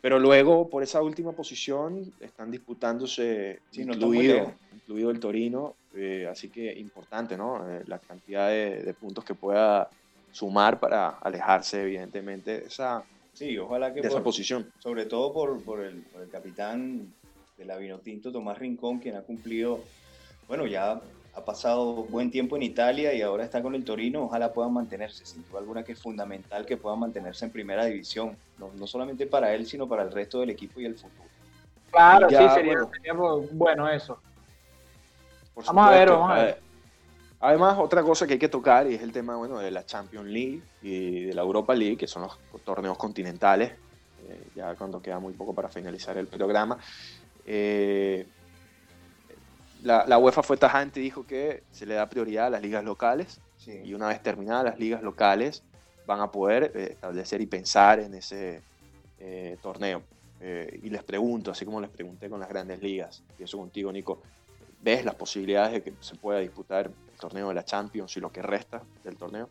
Pero 0.00 0.18
luego, 0.18 0.68
por 0.68 0.82
esa 0.82 1.00
última 1.00 1.32
posición, 1.32 2.12
están 2.20 2.50
disputándose, 2.50 3.60
incluido, 3.72 4.52
incluido, 4.74 5.10
el 5.10 5.18
Torino, 5.18 5.76
eh, 5.94 6.28
así 6.30 6.50
que 6.50 6.78
importante, 6.78 7.38
¿no? 7.38 7.66
Eh, 7.66 7.84
la 7.86 7.98
cantidad 7.98 8.50
de, 8.50 8.94
puntos 9.00 9.24
que 9.24 9.34
pueda 9.34 9.88
sumar 10.34 10.80
para 10.80 11.10
alejarse, 11.10 11.82
evidentemente, 11.82 12.60
de 12.60 12.66
esa, 12.66 13.04
sí, 13.32 13.56
ojalá 13.56 13.94
que 13.94 14.00
esa 14.00 14.22
posición. 14.22 14.68
Sobre 14.80 15.06
todo 15.06 15.32
por, 15.32 15.62
por, 15.62 15.80
el, 15.80 16.02
por 16.02 16.22
el 16.22 16.28
capitán 16.28 17.14
de 17.56 17.64
la 17.64 17.76
Vinotinto, 17.76 18.32
Tomás 18.32 18.58
Rincón, 18.58 18.98
quien 18.98 19.14
ha 19.14 19.22
cumplido, 19.22 19.78
bueno, 20.48 20.66
ya 20.66 21.00
ha 21.36 21.44
pasado 21.44 22.04
buen 22.04 22.32
tiempo 22.32 22.56
en 22.56 22.64
Italia 22.64 23.14
y 23.14 23.22
ahora 23.22 23.44
está 23.44 23.62
con 23.62 23.76
el 23.76 23.84
Torino, 23.84 24.24
ojalá 24.24 24.52
puedan 24.52 24.72
mantenerse, 24.72 25.24
sin 25.24 25.46
duda 25.46 25.60
alguna 25.60 25.84
que 25.84 25.92
es 25.92 26.02
fundamental 26.02 26.66
que 26.66 26.76
puedan 26.76 26.98
mantenerse 26.98 27.44
en 27.44 27.52
primera 27.52 27.84
división, 27.84 28.36
no, 28.58 28.86
solamente 28.88 29.26
para 29.26 29.54
él, 29.54 29.66
sino 29.66 29.88
para 29.88 30.02
el 30.02 30.10
resto 30.10 30.40
del 30.40 30.50
equipo 30.50 30.80
y 30.80 30.86
el 30.86 30.96
futuro. 30.96 31.28
Claro, 31.92 32.28
sí, 32.28 32.36
sería, 32.54 32.78
bueno 33.52 33.88
eso. 33.88 34.18
vamos 35.54 35.86
a 35.86 35.90
ver, 35.90 36.10
vamos 36.10 36.30
a 36.32 36.34
ver. 36.34 36.63
Además, 37.44 37.76
otra 37.78 38.02
cosa 38.02 38.26
que 38.26 38.32
hay 38.32 38.38
que 38.38 38.48
tocar 38.48 38.90
y 38.90 38.94
es 38.94 39.02
el 39.02 39.12
tema 39.12 39.36
bueno, 39.36 39.58
de 39.58 39.70
la 39.70 39.84
Champions 39.84 40.26
League 40.26 40.62
y 40.80 41.24
de 41.24 41.34
la 41.34 41.42
Europa 41.42 41.74
League, 41.74 41.98
que 41.98 42.06
son 42.06 42.22
los 42.22 42.38
torneos 42.64 42.96
continentales, 42.96 43.72
eh, 44.26 44.48
ya 44.54 44.74
cuando 44.76 45.02
queda 45.02 45.18
muy 45.18 45.34
poco 45.34 45.54
para 45.54 45.68
finalizar 45.68 46.16
el 46.16 46.26
programa. 46.26 46.78
Eh, 47.44 48.26
la, 49.82 50.16
UEFA 50.16 50.42
fue 50.42 50.56
tajante 50.56 51.00
y 51.00 51.02
dijo 51.02 51.26
que 51.26 51.64
se 51.70 51.84
le 51.84 51.92
da 51.92 52.08
prioridad 52.08 52.46
a 52.46 52.50
las 52.50 52.62
ligas 52.62 52.82
locales 52.82 53.38
y 53.66 53.92
una 53.92 54.08
vez 54.08 54.22
terminadas 54.22 54.64
las 54.64 54.78
ligas 54.78 55.02
locales 55.02 55.62
van 56.06 56.20
a 56.20 56.30
poder 56.32 56.72
eh, 56.74 56.88
establecer 56.92 57.42
y 57.42 57.46
pensar 57.46 58.00
en 58.00 58.14
ese 58.14 58.62
eh, 59.18 59.58
torneo. 59.60 60.02
Eh, 60.40 60.80
y 60.82 60.88
les 60.88 61.02
pregunto, 61.02 61.50
así 61.50 61.66
como 61.66 61.80
les 61.80 61.90
pregunté 61.90 62.30
con 62.30 62.40
las 62.40 62.48
grandes 62.48 62.82
ligas, 62.82 63.22
y 63.38 63.42
eso 63.44 63.58
contigo, 63.58 63.92
Nico, 63.92 64.22
¿ves 64.84 65.04
las 65.04 65.14
posibilidades 65.16 65.72
de 65.72 65.82
que 65.82 65.94
se 66.00 66.14
pueda 66.14 66.38
disputar 66.38 66.86
el 66.86 67.18
torneo 67.18 67.48
de 67.48 67.54
la 67.54 67.64
Champions 67.64 68.16
y 68.16 68.20
lo 68.20 68.30
que 68.30 68.42
resta 68.42 68.82
del 69.02 69.16
torneo? 69.16 69.48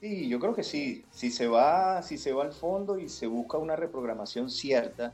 Sí, 0.00 0.28
yo 0.28 0.40
creo 0.40 0.54
que 0.54 0.64
sí. 0.64 1.04
Si 1.12 1.30
se 1.30 1.46
va, 1.46 2.02
si 2.02 2.18
se 2.18 2.32
va 2.32 2.42
al 2.42 2.52
fondo 2.52 2.98
y 2.98 3.08
se 3.08 3.28
busca 3.28 3.56
una 3.56 3.76
reprogramación 3.76 4.50
cierta 4.50 5.12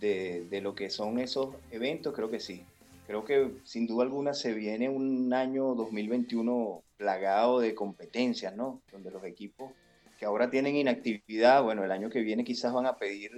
de, 0.00 0.46
de 0.48 0.60
lo 0.62 0.74
que 0.74 0.88
son 0.88 1.18
esos 1.18 1.54
eventos, 1.70 2.14
creo 2.14 2.30
que 2.30 2.40
sí 2.40 2.64
creo 3.06 3.24
que 3.24 3.50
sin 3.64 3.86
duda 3.86 4.04
alguna 4.04 4.34
se 4.34 4.52
viene 4.52 4.88
un 4.88 5.32
año 5.32 5.74
2021 5.74 6.82
plagado 6.96 7.60
de 7.60 7.74
competencias, 7.74 8.54
¿no? 8.56 8.80
Donde 8.92 9.10
los 9.10 9.24
equipos 9.24 9.72
que 10.18 10.24
ahora 10.24 10.48
tienen 10.50 10.76
inactividad, 10.76 11.62
bueno, 11.62 11.84
el 11.84 11.90
año 11.90 12.08
que 12.08 12.20
viene 12.20 12.44
quizás 12.44 12.72
van 12.72 12.86
a 12.86 12.96
pedir 12.96 13.30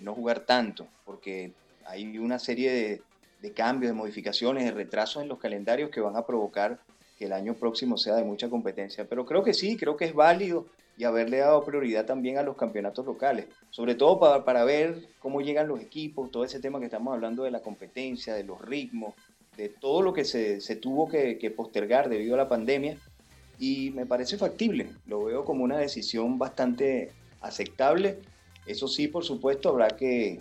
no 0.00 0.14
jugar 0.14 0.40
tanto, 0.40 0.86
porque 1.04 1.52
hay 1.84 2.18
una 2.18 2.38
serie 2.38 2.70
de, 2.72 3.02
de 3.42 3.52
cambios, 3.52 3.90
de 3.90 3.98
modificaciones, 3.98 4.64
de 4.64 4.70
retrasos 4.70 5.22
en 5.22 5.28
los 5.28 5.38
calendarios 5.38 5.90
que 5.90 6.00
van 6.00 6.16
a 6.16 6.24
provocar 6.24 6.78
que 7.18 7.26
el 7.26 7.32
año 7.32 7.54
próximo 7.54 7.98
sea 7.98 8.14
de 8.14 8.24
mucha 8.24 8.48
competencia. 8.48 9.04
Pero 9.08 9.26
creo 9.26 9.42
que 9.42 9.52
sí, 9.52 9.76
creo 9.76 9.96
que 9.96 10.04
es 10.06 10.14
válido 10.14 10.66
y 10.96 11.04
haberle 11.04 11.38
dado 11.38 11.64
prioridad 11.64 12.06
también 12.06 12.38
a 12.38 12.42
los 12.42 12.56
campeonatos 12.56 13.04
locales, 13.04 13.46
sobre 13.70 13.96
todo 13.96 14.20
para, 14.20 14.44
para 14.44 14.64
ver 14.64 15.08
cómo 15.18 15.40
llegan 15.40 15.66
los 15.66 15.80
equipos, 15.80 16.30
todo 16.30 16.44
ese 16.44 16.60
tema 16.60 16.78
que 16.78 16.84
estamos 16.84 17.12
hablando 17.12 17.42
de 17.42 17.50
la 17.50 17.60
competencia, 17.60 18.34
de 18.34 18.44
los 18.44 18.60
ritmos, 18.60 19.14
de 19.56 19.68
todo 19.68 20.02
lo 20.02 20.12
que 20.12 20.24
se, 20.24 20.60
se 20.60 20.76
tuvo 20.76 21.08
que, 21.08 21.38
que, 21.38 21.50
postergar 21.50 22.08
debido 22.08 22.34
a 22.34 22.38
la 22.38 22.48
pandemia 22.48 22.96
y 23.58 23.90
me 23.90 24.06
parece 24.06 24.38
factible, 24.38 24.90
lo 25.06 25.24
veo 25.24 25.44
como 25.44 25.64
una 25.64 25.78
decisión 25.78 26.38
bastante 26.38 27.10
aceptable. 27.40 28.18
Eso 28.66 28.86
sí, 28.86 29.08
por 29.08 29.24
supuesto, 29.24 29.70
habrá 29.70 29.88
que, 29.88 30.40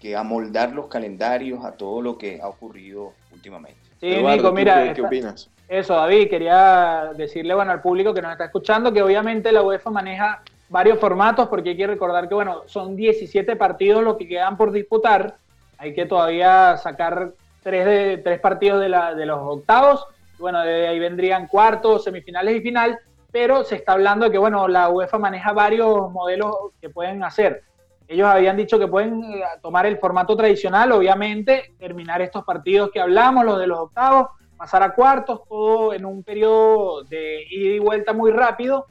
que 0.00 0.16
amoldar 0.16 0.72
los 0.72 0.86
calendarios 0.86 1.64
a 1.64 1.72
todo 1.72 2.02
lo 2.02 2.18
que 2.18 2.40
ha 2.40 2.48
ocurrido 2.48 3.12
últimamente. 3.32 3.80
Sí, 4.00 4.22
Nico, 4.22 4.52
mira, 4.52 4.92
¿qué, 4.92 5.02
opinas? 5.02 5.50
Eso, 5.68 5.94
David, 5.94 6.28
quería 6.28 7.10
decirle 7.16 7.54
bueno, 7.54 7.72
al 7.72 7.80
público 7.80 8.14
que 8.14 8.22
nos 8.22 8.32
está 8.32 8.44
escuchando 8.44 8.92
que 8.92 9.02
obviamente 9.02 9.50
la 9.50 9.62
UEFA 9.62 9.90
maneja 9.90 10.42
varios 10.68 10.98
formatos 10.98 11.48
porque 11.48 11.70
hay 11.70 11.76
que 11.76 11.86
recordar 11.86 12.28
que 12.28 12.34
bueno, 12.34 12.62
son 12.66 12.94
17 12.94 13.56
partidos 13.56 14.04
los 14.04 14.16
que 14.16 14.28
quedan 14.28 14.56
por 14.56 14.70
disputar. 14.70 15.36
Hay 15.78 15.94
que 15.94 16.06
todavía 16.06 16.76
sacar 16.76 17.32
tres, 17.62 17.84
de, 17.84 18.18
tres 18.18 18.40
partidos 18.40 18.80
de, 18.80 18.88
la, 18.88 19.14
de 19.14 19.26
los 19.26 19.38
octavos. 19.40 20.06
Bueno, 20.38 20.60
de 20.60 20.88
ahí 20.88 20.98
vendrían 20.98 21.46
cuartos, 21.46 22.04
semifinales 22.04 22.56
y 22.56 22.60
final. 22.60 22.98
Pero 23.32 23.64
se 23.64 23.76
está 23.76 23.92
hablando 23.92 24.26
de 24.26 24.32
que 24.32 24.38
bueno, 24.38 24.68
la 24.68 24.88
UEFA 24.88 25.18
maneja 25.18 25.52
varios 25.52 26.10
modelos 26.12 26.54
que 26.80 26.88
pueden 26.90 27.24
hacer. 27.24 27.62
Ellos 28.08 28.28
habían 28.28 28.56
dicho 28.56 28.78
que 28.78 28.86
pueden 28.86 29.22
eh, 29.24 29.42
tomar 29.60 29.86
el 29.86 29.98
formato 29.98 30.36
tradicional, 30.36 30.92
obviamente, 30.92 31.74
terminar 31.78 32.22
estos 32.22 32.44
partidos 32.44 32.90
que 32.92 33.00
hablamos, 33.00 33.44
los 33.44 33.58
de 33.58 33.66
los 33.66 33.78
octavos, 33.78 34.28
pasar 34.56 34.82
a 34.82 34.94
cuartos, 34.94 35.40
todo 35.48 35.92
en 35.92 36.04
un 36.04 36.22
periodo 36.22 37.02
de 37.02 37.44
ida 37.50 37.74
y 37.74 37.78
vuelta 37.78 38.12
muy 38.12 38.30
rápido. 38.30 38.86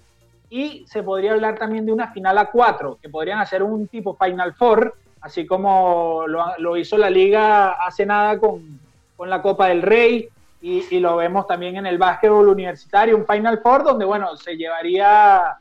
Y 0.50 0.86
se 0.88 1.02
podría 1.02 1.32
hablar 1.32 1.58
también 1.58 1.86
de 1.86 1.94
una 1.94 2.12
final 2.12 2.38
a 2.38 2.52
cuatro, 2.52 2.98
que 3.02 3.10
podrían 3.10 3.40
hacer 3.40 3.64
un 3.64 3.88
tipo 3.88 4.16
Final 4.16 4.54
Four, 4.54 4.96
así 5.22 5.46
como 5.46 6.26
lo, 6.28 6.78
hizo 6.78 6.98
la 6.98 7.10
liga 7.10 7.72
hace 7.86 8.06
nada 8.06 8.38
con, 8.38 8.80
con 9.16 9.30
la 9.30 9.42
Copa 9.42 9.68
del 9.68 9.82
Rey, 9.82 10.30
y, 10.62 10.84
y, 10.90 11.00
lo 11.00 11.16
vemos 11.16 11.46
también 11.46 11.78
en 11.78 11.86
el 11.86 11.98
básquetbol 11.98 12.48
universitario, 12.48 13.16
un 13.16 13.26
Final 13.26 13.60
Four 13.60 13.84
donde, 13.84 14.06
bueno, 14.06 14.36
se 14.36 14.56
llevaría 14.56 15.58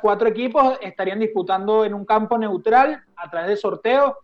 cuatro 0.00 0.28
equipos, 0.28 0.78
estarían 0.80 1.20
disputando 1.20 1.84
en 1.84 1.94
un 1.94 2.04
campo 2.04 2.36
neutral 2.36 3.02
a 3.16 3.30
través 3.30 3.50
de 3.50 3.56
sorteo 3.56 4.18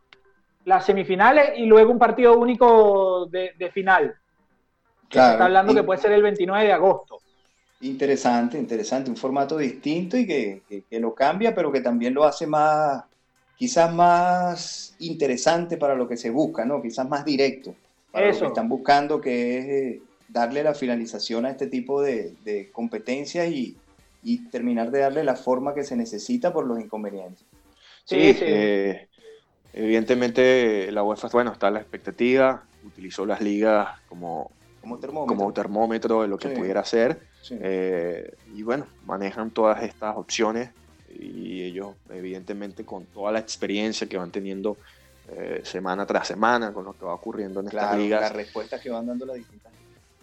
las 0.64 0.84
semifinales 0.84 1.52
y 1.56 1.66
luego 1.66 1.92
un 1.92 1.98
partido 1.98 2.36
único 2.36 3.26
de, 3.26 3.52
de 3.56 3.70
final 3.70 4.16
está 5.10 5.44
hablando 5.44 5.74
que 5.74 5.82
puede 5.82 6.00
ser 6.00 6.12
el 6.12 6.22
29 6.22 6.66
de 6.66 6.72
agosto. 6.72 7.20
Interesante, 7.80 8.58
interesante, 8.58 9.10
un 9.10 9.16
formato 9.16 9.56
distinto 9.56 10.16
y 10.16 10.26
que, 10.26 10.62
lo 10.90 11.14
cambia, 11.14 11.54
pero 11.54 11.70
que 11.70 11.80
también 11.80 12.12
lo 12.12 12.24
hace 12.24 12.46
más, 12.46 13.04
quizás 13.56 13.92
más 13.92 14.96
interesante 14.98 15.76
para 15.76 15.94
lo 15.94 16.08
que 16.08 16.16
se 16.16 16.30
busca, 16.30 16.64
¿no? 16.64 16.82
Quizás 16.82 17.08
más 17.08 17.24
directo. 17.24 17.74
Para 18.10 18.28
Eso. 18.28 18.40
lo 18.40 18.46
que 18.46 18.52
están 18.52 18.68
buscando, 18.68 19.20
que 19.20 19.58
es 19.58 19.66
eh, 19.66 20.02
darle 20.28 20.62
la 20.62 20.74
finalización 20.74 21.46
a 21.46 21.50
este 21.50 21.68
tipo 21.68 22.02
de, 22.02 22.34
de 22.42 22.70
competencias 22.72 23.48
y, 23.48 23.76
y 24.22 24.48
terminar 24.48 24.90
de 24.90 25.00
darle 25.00 25.24
la 25.24 25.36
forma 25.36 25.74
que 25.74 25.84
se 25.84 25.96
necesita 25.96 26.52
por 26.52 26.66
los 26.66 26.80
inconvenientes. 26.80 27.44
Sí, 28.04 28.36
eh, 28.40 29.08
evidentemente 29.72 30.90
la 30.92 31.02
UEFA, 31.02 31.28
bueno, 31.28 31.52
está 31.52 31.68
a 31.68 31.70
la 31.70 31.80
expectativa, 31.80 32.64
utilizó 32.84 33.26
las 33.26 33.40
ligas 33.40 34.00
como, 34.08 34.50
como, 34.80 35.52
termómetro. 35.52 36.22
de 36.22 36.28
lo 36.28 36.38
que 36.38 36.48
pudiera 36.48 36.84
ser. 36.84 37.20
Eh, 37.50 38.34
y 38.54 38.62
bueno, 38.62 38.86
manejan 39.04 39.50
todas 39.50 39.82
estas 39.82 40.16
opciones 40.16 40.70
y 41.18 41.62
ellos 41.62 41.94
evidentemente 42.10 42.84
con 42.84 43.06
toda 43.06 43.32
la 43.32 43.38
experiencia 43.38 44.06
que 44.08 44.16
van 44.16 44.30
teniendo 44.30 44.76
eh, 45.30 45.60
semana 45.64 46.06
tras 46.06 46.26
semana 46.26 46.72
con 46.72 46.84
lo 46.84 46.92
que 46.92 47.04
va 47.04 47.14
ocurriendo 47.14 47.60
en 47.60 47.66
estas 47.66 47.96
ligas. 47.96 48.20
Las 48.20 48.32
respuestas 48.32 48.80
que 48.80 48.90
van 48.90 49.06
dando 49.06 49.26
las 49.26 49.36
distintas. 49.36 49.72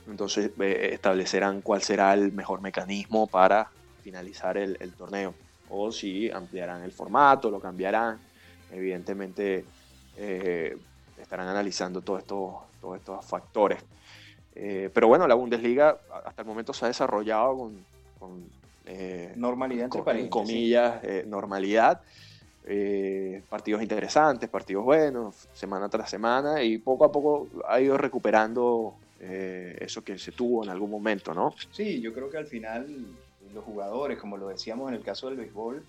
Entonces 0.08 0.52
eh, 0.60 0.90
establecerán 0.94 1.62
cuál 1.62 1.82
será 1.82 2.14
el 2.14 2.32
mejor 2.32 2.62
mecanismo 2.62 3.28
para 3.28 3.70
finalizar 4.06 4.56
el, 4.56 4.94
torneo 4.94 5.34
o 5.70 5.92
si 5.92 6.30
ampliarán 6.30 6.84
el 6.84 6.92
formato, 6.92 7.50
lo 7.50 7.60
cambiarán. 7.60 8.20
Evidentemente 8.72 9.66
eh, 10.16 10.78
estarán 11.20 11.48
analizando 11.48 12.02
todo 12.02 12.20
esto, 12.20 12.62
todos 12.80 12.98
estos 12.98 13.26
factores. 13.26 13.80
pero 14.54 15.08
bueno, 15.08 15.28
la 15.28 15.34
Bundesliga 15.34 15.98
hasta 16.24 16.44
el 16.44 16.48
momento 16.48 16.72
se 16.72 16.86
ha 16.86 16.88
desarrollado 16.88 17.72
con, 18.20 18.46
normalidad, 19.36 19.86
entre 19.86 20.30
comillas, 20.30 21.02
normalidad. 21.26 22.02
Eh, 22.68 23.44
partidos 23.48 23.84
interesantes, 23.84 24.50
partidos 24.50 24.84
buenos, 24.84 25.48
semana 25.54 25.88
tras 25.88 26.10
semana, 26.10 26.64
y 26.64 26.80
poco 26.80 27.06
a 27.06 27.12
poco 27.12 27.48
ha 27.68 27.80
ido 27.80 27.96
recuperando 27.96 28.96
eh, 29.20 29.78
eso 29.82 30.04
que 30.04 30.18
se 30.18 30.32
tuvo 30.32 30.64
en 30.64 30.72
algún 30.72 30.90
momento, 30.90 31.32
¿no? 31.36 31.54
Sí, 31.72 32.02
yo 32.02 32.12
creo 32.12 32.28
que 32.28 32.38
al 32.38 32.48
final 32.48 32.88
los 33.56 33.64
jugadores, 33.64 34.20
como 34.20 34.38
lo 34.38 34.50
decíamos 34.50 34.90
en 34.90 34.96
el 34.96 35.02
caso 35.02 35.28
del 35.28 35.38
béisbol, 35.38 35.84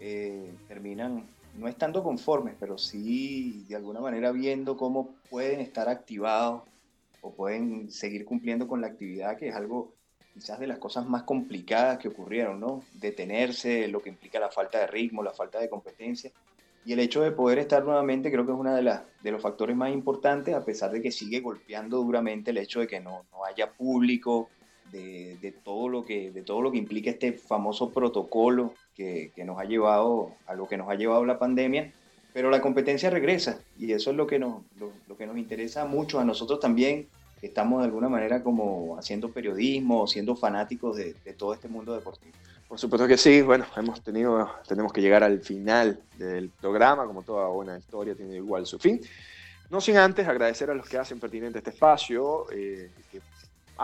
eh, 0.00 0.50
terminan 0.66 1.24
no 1.56 1.68
estando 1.68 2.02
conformes, 2.02 2.54
pero 2.58 2.78
sí 2.78 3.64
de 3.68 3.76
alguna 3.76 4.00
manera 4.00 4.32
viendo 4.32 4.76
cómo 4.76 5.14
pueden 5.28 5.60
estar 5.60 5.88
activados 5.88 6.62
o 7.20 7.32
pueden 7.32 7.90
seguir 7.90 8.24
cumpliendo 8.24 8.66
con 8.66 8.80
la 8.80 8.86
actividad, 8.86 9.36
que 9.36 9.48
es 9.48 9.54
algo 9.54 9.92
quizás 10.32 10.58
de 10.58 10.66
las 10.66 10.78
cosas 10.78 11.06
más 11.06 11.24
complicadas 11.24 11.98
que 11.98 12.08
ocurrieron, 12.08 12.60
¿no? 12.60 12.82
Detenerse, 12.94 13.88
lo 13.88 14.00
que 14.00 14.08
implica 14.08 14.40
la 14.40 14.48
falta 14.48 14.78
de 14.78 14.86
ritmo, 14.86 15.22
la 15.22 15.32
falta 15.32 15.60
de 15.60 15.68
competencia. 15.68 16.30
Y 16.86 16.94
el 16.94 17.00
hecho 17.00 17.20
de 17.20 17.32
poder 17.32 17.58
estar 17.58 17.84
nuevamente 17.84 18.30
creo 18.30 18.46
que 18.46 18.52
es 18.52 18.58
uno 18.58 18.74
de, 18.74 19.00
de 19.22 19.30
los 19.30 19.42
factores 19.42 19.76
más 19.76 19.92
importantes, 19.92 20.54
a 20.54 20.64
pesar 20.64 20.90
de 20.92 21.02
que 21.02 21.10
sigue 21.10 21.40
golpeando 21.40 21.98
duramente 21.98 22.52
el 22.52 22.58
hecho 22.58 22.80
de 22.80 22.86
que 22.86 23.00
no, 23.00 23.26
no 23.32 23.44
haya 23.44 23.70
público, 23.70 24.48
de, 24.92 25.36
de, 25.40 25.52
todo 25.52 25.88
lo 25.88 26.04
que, 26.04 26.30
de 26.30 26.42
todo 26.42 26.62
lo 26.62 26.70
que 26.72 26.78
implica 26.78 27.10
este 27.10 27.32
famoso 27.32 27.90
protocolo 27.90 28.74
que, 28.94 29.32
que, 29.34 29.44
nos 29.44 29.58
ha 29.58 29.64
llevado 29.64 30.32
a 30.46 30.54
lo 30.54 30.68
que 30.68 30.76
nos 30.76 30.88
ha 30.88 30.94
llevado 30.94 31.24
la 31.24 31.38
pandemia. 31.38 31.92
Pero 32.32 32.50
la 32.50 32.60
competencia 32.60 33.10
regresa 33.10 33.58
y 33.78 33.92
eso 33.92 34.10
es 34.10 34.16
lo 34.16 34.26
que 34.26 34.38
nos, 34.38 34.62
lo, 34.78 34.92
lo 35.08 35.16
que 35.16 35.26
nos 35.26 35.36
interesa 35.36 35.84
mucho 35.84 36.20
a 36.20 36.24
nosotros 36.24 36.60
también 36.60 37.08
estamos 37.42 37.80
de 37.80 37.86
alguna 37.86 38.08
manera 38.08 38.42
como 38.42 38.98
haciendo 38.98 39.30
periodismo, 39.30 40.06
siendo 40.06 40.36
fanáticos 40.36 40.96
de, 40.96 41.14
todo 41.36 41.54
este 41.54 41.68
mundo 41.68 41.94
deportivo. 41.94 42.32
Por 42.68 42.78
supuesto 42.78 43.08
que 43.08 43.16
sí, 43.16 43.42
bueno, 43.42 43.66
hemos 43.76 44.00
tenido, 44.02 44.48
tenemos 44.68 44.92
que 44.92 45.00
llegar 45.00 45.24
al 45.24 45.40
final 45.40 46.00
del 46.18 46.50
programa, 46.50 47.06
como 47.06 47.22
toda 47.22 47.48
buena 47.48 47.76
historia 47.78 48.14
tiene 48.14 48.36
igual 48.36 48.66
su 48.66 48.78
fin. 48.78 49.00
No 49.70 49.80
sin 49.80 49.96
antes 49.96 50.26
agradecer 50.28 50.70
a 50.70 50.74
los 50.74 50.88
que 50.88 50.98
hacen 50.98 51.18
pertinente 51.18 51.58
este 51.58 51.70
espacio, 51.70 52.46
eh, 52.52 52.90
que 53.10 53.20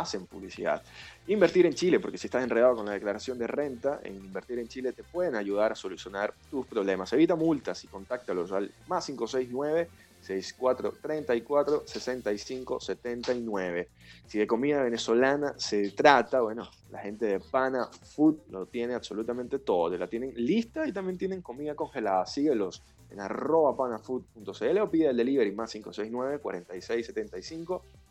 hacen 0.01 0.27
publicidad. 0.27 0.83
Invertir 1.27 1.67
en 1.67 1.75
Chile, 1.75 2.01
porque 2.01 2.19
si 2.19 2.27
estás 2.27 2.43
enredado 2.43 2.77
con 2.77 2.87
la 2.87 2.93
declaración 2.93 3.39
de 3.39 3.47
renta, 3.47 4.01
en 4.05 4.17
Invertir 4.17 4.59
en 4.59 4.69
Chile 4.69 4.93
te 4.93 5.03
pueden 5.03 5.35
ayudar 5.35 5.73
a 5.73 5.75
solucionar 5.75 6.35
tus 6.51 6.67
problemas. 6.67 7.13
Evita 7.13 7.35
multas 7.35 7.83
y 7.85 7.89
contáctalos 7.89 8.53
al 8.53 8.71
más 8.87 9.07
569 9.07 9.89
64 10.27 10.95
34 11.01 11.83
65 11.87 12.81
79. 12.81 13.89
Si 14.27 14.39
de 14.39 14.47
comida 14.47 14.83
venezolana 14.83 15.55
se 15.57 15.91
trata, 15.93 16.41
bueno, 16.41 16.69
la 16.91 16.99
gente 16.99 17.27
de 17.27 17.41
Pana 17.41 17.89
Food 18.15 18.39
lo 18.51 18.67
tiene 18.67 18.95
absolutamente 18.95 19.61
todo. 19.61 19.97
La 19.97 20.09
tienen 20.09 20.33
lista 20.35 20.87
y 20.87 20.93
también 20.93 21.17
tienen 21.17 21.43
comida 21.43 21.75
congelada. 21.75 22.27
Síguelos 22.27 22.83
en 23.11 23.21
arroba 23.21 23.77
panafood.cl 23.77 24.79
o 24.81 24.91
pide 24.91 25.11
el 25.11 25.17
delivery 25.17 25.53
más 25.53 25.73
569 25.73 26.41
46 26.41 27.13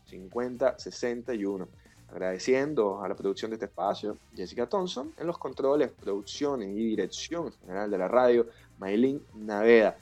75 0.06 0.30
50 0.30 0.78
61. 0.78 1.68
Agradeciendo 2.08 3.02
a 3.02 3.08
la 3.08 3.16
producción 3.16 3.50
de 3.50 3.56
este 3.56 3.66
espacio, 3.66 4.16
Jessica 4.34 4.66
Thompson, 4.68 5.12
en 5.18 5.26
los 5.26 5.38
controles, 5.38 5.90
producción 5.90 6.62
y 6.62 6.72
dirección 6.72 7.52
general 7.60 7.90
de 7.90 7.98
la 7.98 8.06
radio, 8.06 8.46
Maylin 8.78 9.20
Naveda 9.34 9.96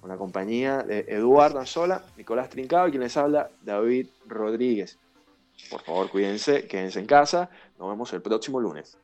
con 0.00 0.10
la 0.10 0.18
compañía 0.18 0.82
de 0.82 1.06
Eduardo 1.08 1.60
Anzola, 1.60 2.04
Nicolás 2.18 2.50
Trincado 2.50 2.88
y 2.88 2.90
quien 2.90 3.02
les 3.02 3.16
habla, 3.16 3.48
David 3.62 4.08
Rodríguez. 4.26 4.98
Por 5.70 5.80
favor, 5.80 6.10
cuídense, 6.10 6.66
quédense 6.66 7.00
en 7.00 7.06
casa. 7.06 7.48
Nos 7.78 7.88
vemos 7.88 8.12
el 8.12 8.20
próximo 8.20 8.60
lunes. 8.60 8.98